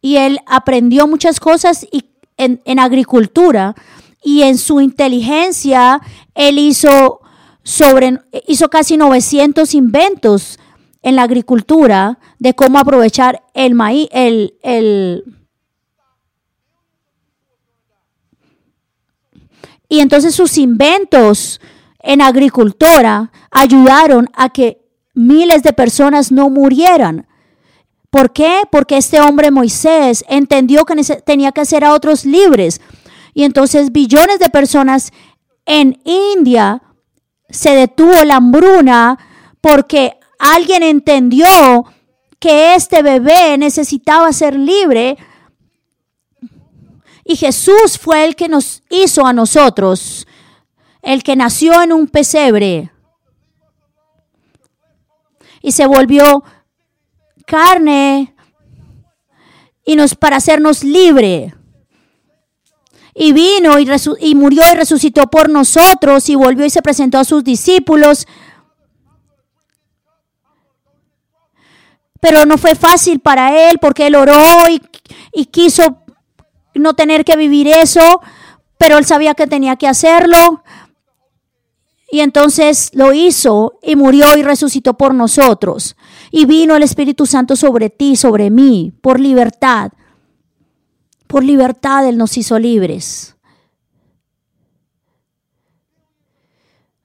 y 0.00 0.16
él 0.16 0.38
aprendió 0.46 1.06
muchas 1.06 1.40
cosas 1.40 1.86
y 1.90 2.04
en, 2.36 2.78
agricultura 2.78 3.74
y 4.22 4.42
en 4.42 4.58
su 4.58 4.80
inteligencia 4.80 6.00
él 6.34 6.58
hizo, 6.58 7.20
sobre, 7.62 8.18
hizo 8.46 8.68
casi 8.68 8.96
900 8.96 9.74
inventos 9.74 10.58
en 11.02 11.16
la 11.16 11.24
agricultura 11.24 12.18
de 12.38 12.54
cómo 12.54 12.78
aprovechar 12.78 13.42
el 13.54 13.74
maíz, 13.74 14.08
el, 14.12 14.54
el, 14.62 15.37
y 19.88 20.00
entonces 20.00 20.34
sus 20.34 20.58
inventos 20.58 21.60
en 22.00 22.20
agricultura 22.20 23.32
ayudaron 23.50 24.28
a 24.34 24.50
que 24.50 24.84
miles 25.14 25.62
de 25.62 25.72
personas 25.72 26.30
no 26.30 26.50
murieran. 26.50 27.26
¿Por 28.10 28.32
qué? 28.32 28.62
Porque 28.70 28.96
este 28.96 29.20
hombre 29.20 29.50
Moisés 29.50 30.24
entendió 30.28 30.84
que 30.84 30.94
tenía 31.24 31.52
que 31.52 31.60
hacer 31.60 31.84
a 31.84 31.92
otros 31.92 32.24
libres. 32.24 32.80
Y 33.34 33.44
entonces 33.44 33.92
billones 33.92 34.38
de 34.38 34.48
personas 34.48 35.12
en 35.66 36.00
India 36.04 36.82
se 37.50 37.70
detuvo 37.70 38.24
la 38.24 38.36
hambruna 38.36 39.18
porque 39.60 40.18
alguien 40.38 40.82
entendió 40.82 41.84
que 42.38 42.74
este 42.74 43.02
bebé 43.02 43.58
necesitaba 43.58 44.32
ser 44.32 44.56
libre. 44.56 45.18
Y 47.30 47.36
Jesús 47.36 47.98
fue 48.00 48.24
el 48.24 48.34
que 48.34 48.48
nos 48.48 48.82
hizo 48.88 49.26
a 49.26 49.34
nosotros, 49.34 50.26
el 51.02 51.22
que 51.22 51.36
nació 51.36 51.82
en 51.82 51.92
un 51.92 52.08
pesebre 52.08 52.90
y 55.60 55.72
se 55.72 55.86
volvió 55.86 56.42
carne 57.46 58.34
y 59.84 59.94
nos 59.94 60.14
para 60.14 60.36
hacernos 60.36 60.82
libre. 60.82 61.54
Y 63.12 63.34
vino 63.34 63.78
y, 63.78 63.86
y 64.20 64.34
murió 64.34 64.62
y 64.72 64.74
resucitó 64.74 65.26
por 65.26 65.50
nosotros 65.50 66.30
y 66.30 66.34
volvió 66.34 66.64
y 66.64 66.70
se 66.70 66.80
presentó 66.80 67.18
a 67.18 67.24
sus 67.24 67.44
discípulos. 67.44 68.26
Pero 72.20 72.46
no 72.46 72.56
fue 72.56 72.74
fácil 72.74 73.20
para 73.20 73.68
él 73.68 73.78
porque 73.78 74.06
él 74.06 74.14
oró 74.14 74.40
y, 74.70 74.80
y 75.34 75.44
quiso 75.44 76.04
no 76.78 76.94
tener 76.94 77.24
que 77.24 77.36
vivir 77.36 77.68
eso, 77.68 78.20
pero 78.76 78.98
él 78.98 79.04
sabía 79.04 79.34
que 79.34 79.46
tenía 79.46 79.76
que 79.76 79.88
hacerlo. 79.88 80.62
Y 82.10 82.20
entonces 82.20 82.90
lo 82.94 83.12
hizo 83.12 83.78
y 83.82 83.96
murió 83.96 84.36
y 84.36 84.42
resucitó 84.42 84.94
por 84.94 85.14
nosotros. 85.14 85.96
Y 86.30 86.46
vino 86.46 86.74
el 86.76 86.82
Espíritu 86.82 87.26
Santo 87.26 87.54
sobre 87.54 87.90
ti, 87.90 88.16
sobre 88.16 88.50
mí, 88.50 88.92
por 89.02 89.20
libertad. 89.20 89.92
Por 91.26 91.44
libertad 91.44 92.08
Él 92.08 92.16
nos 92.16 92.36
hizo 92.38 92.58
libres. 92.58 93.36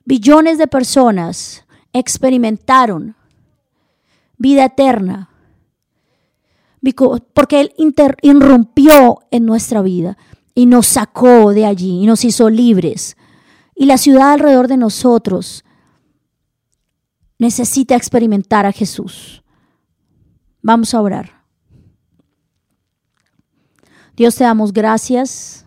Billones 0.06 0.58
de 0.58 0.68
personas 0.68 1.66
experimentaron 1.92 3.16
vida 4.38 4.66
eterna 4.66 5.30
porque 7.34 7.62
Él 7.62 7.74
irrumpió 8.22 9.20
en 9.32 9.46
nuestra 9.46 9.82
vida 9.82 10.18
y 10.54 10.66
nos 10.66 10.88
sacó 10.88 11.54
de 11.54 11.66
allí 11.66 12.04
y 12.04 12.06
nos 12.06 12.26
hizo 12.26 12.50
libres 12.50 13.16
y 13.76 13.86
la 13.86 13.98
ciudad 13.98 14.34
alrededor 14.34 14.68
de 14.68 14.78
nosotros 14.78 15.64
necesita 17.40 17.96
experimentar 17.96 18.66
a 18.66 18.72
Jesús. 18.72 19.44
Vamos 20.62 20.94
a 20.94 21.02
orar. 21.02 21.44
Dios 24.16 24.36
te 24.36 24.44
damos 24.44 24.72
gracias. 24.72 25.66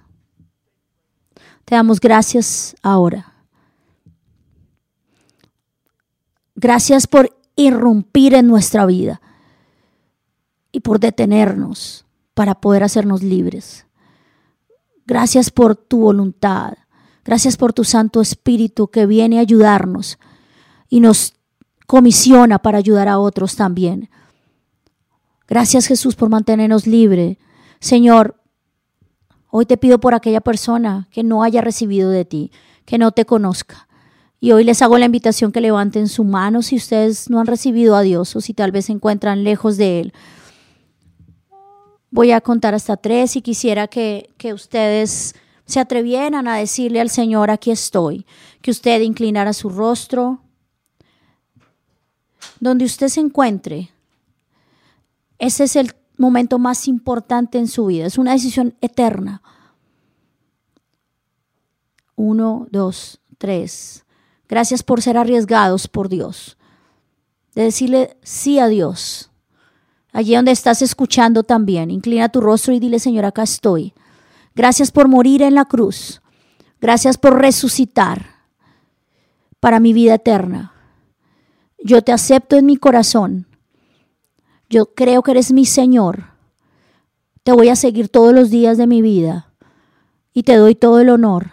Te 1.64 1.74
damos 1.74 1.98
gracias 2.00 2.76
ahora. 2.82 3.32
Gracias 6.54 7.06
por 7.06 7.36
irrumpir 7.56 8.34
en 8.34 8.46
nuestra 8.46 8.86
vida 8.86 9.20
y 10.76 10.80
por 10.80 11.00
detenernos 11.00 12.04
para 12.34 12.54
poder 12.54 12.84
hacernos 12.84 13.22
libres. 13.22 13.86
Gracias 15.06 15.50
por 15.50 15.74
tu 15.74 16.00
voluntad. 16.00 16.74
Gracias 17.24 17.56
por 17.56 17.72
tu 17.72 17.82
Santo 17.82 18.20
Espíritu 18.20 18.88
que 18.88 19.06
viene 19.06 19.38
a 19.38 19.40
ayudarnos 19.40 20.18
y 20.90 21.00
nos 21.00 21.32
comisiona 21.86 22.58
para 22.58 22.76
ayudar 22.76 23.08
a 23.08 23.18
otros 23.18 23.56
también. 23.56 24.10
Gracias 25.48 25.86
Jesús 25.86 26.14
por 26.14 26.28
mantenernos 26.28 26.86
libres. 26.86 27.38
Señor, 27.80 28.38
hoy 29.48 29.64
te 29.64 29.78
pido 29.78 29.98
por 29.98 30.12
aquella 30.12 30.42
persona 30.42 31.08
que 31.10 31.22
no 31.22 31.42
haya 31.42 31.62
recibido 31.62 32.10
de 32.10 32.26
ti, 32.26 32.52
que 32.84 32.98
no 32.98 33.12
te 33.12 33.24
conozca. 33.24 33.88
Y 34.40 34.52
hoy 34.52 34.62
les 34.62 34.82
hago 34.82 34.98
la 34.98 35.06
invitación 35.06 35.52
que 35.52 35.62
levanten 35.62 36.06
su 36.06 36.22
mano 36.22 36.60
si 36.60 36.76
ustedes 36.76 37.30
no 37.30 37.40
han 37.40 37.46
recibido 37.46 37.96
a 37.96 38.02
Dios 38.02 38.36
o 38.36 38.42
si 38.42 38.52
tal 38.52 38.72
vez 38.72 38.84
se 38.84 38.92
encuentran 38.92 39.42
lejos 39.42 39.78
de 39.78 40.00
Él. 40.00 40.12
Voy 42.16 42.32
a 42.32 42.40
contar 42.40 42.74
hasta 42.74 42.96
tres 42.96 43.36
y 43.36 43.42
quisiera 43.42 43.88
que, 43.88 44.30
que 44.38 44.54
ustedes 44.54 45.34
se 45.66 45.80
atrevieran 45.80 46.48
a 46.48 46.56
decirle 46.56 47.02
al 47.02 47.10
Señor, 47.10 47.50
aquí 47.50 47.70
estoy, 47.70 48.24
que 48.62 48.70
usted 48.70 49.02
inclinara 49.02 49.52
su 49.52 49.68
rostro, 49.68 50.40
donde 52.58 52.86
usted 52.86 53.08
se 53.08 53.20
encuentre. 53.20 53.90
Ese 55.38 55.64
es 55.64 55.76
el 55.76 55.94
momento 56.16 56.58
más 56.58 56.88
importante 56.88 57.58
en 57.58 57.68
su 57.68 57.84
vida, 57.84 58.06
es 58.06 58.16
una 58.16 58.32
decisión 58.32 58.74
eterna. 58.80 59.42
Uno, 62.14 62.66
dos, 62.70 63.20
tres. 63.36 64.06
Gracias 64.48 64.82
por 64.82 65.02
ser 65.02 65.18
arriesgados 65.18 65.86
por 65.86 66.08
Dios. 66.08 66.56
De 67.54 67.64
decirle 67.64 68.16
sí 68.22 68.58
a 68.58 68.68
Dios. 68.68 69.30
Allí 70.16 70.34
donde 70.34 70.50
estás 70.50 70.80
escuchando 70.80 71.42
también, 71.42 71.90
inclina 71.90 72.30
tu 72.30 72.40
rostro 72.40 72.72
y 72.72 72.80
dile, 72.80 72.98
Señor, 72.98 73.26
acá 73.26 73.42
estoy. 73.42 73.92
Gracias 74.54 74.90
por 74.90 75.08
morir 75.08 75.42
en 75.42 75.54
la 75.54 75.66
cruz. 75.66 76.22
Gracias 76.80 77.18
por 77.18 77.38
resucitar 77.38 78.24
para 79.60 79.78
mi 79.78 79.92
vida 79.92 80.14
eterna. 80.14 80.72
Yo 81.84 82.00
te 82.00 82.12
acepto 82.12 82.56
en 82.56 82.64
mi 82.64 82.78
corazón. 82.78 83.46
Yo 84.70 84.94
creo 84.94 85.22
que 85.22 85.32
eres 85.32 85.52
mi 85.52 85.66
Señor. 85.66 86.28
Te 87.42 87.52
voy 87.52 87.68
a 87.68 87.76
seguir 87.76 88.08
todos 88.08 88.32
los 88.32 88.48
días 88.48 88.78
de 88.78 88.86
mi 88.86 89.02
vida 89.02 89.52
y 90.32 90.44
te 90.44 90.56
doy 90.56 90.74
todo 90.74 90.98
el 91.00 91.10
honor. 91.10 91.50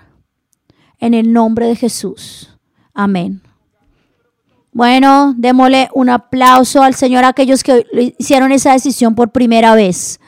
En 0.99 1.13
el 1.13 1.33
nombre 1.33 1.67
de 1.67 1.75
Jesús. 1.75 2.57
Amén. 2.93 3.42
Bueno, 4.73 5.35
démosle 5.37 5.89
un 5.93 6.09
aplauso 6.09 6.81
al 6.81 6.95
Señor 6.95 7.25
a 7.25 7.29
aquellos 7.29 7.63
que 7.63 7.85
hicieron 8.17 8.51
esa 8.51 8.73
decisión 8.73 9.13
por 9.13 9.31
primera 9.31 9.75
vez. 9.75 10.19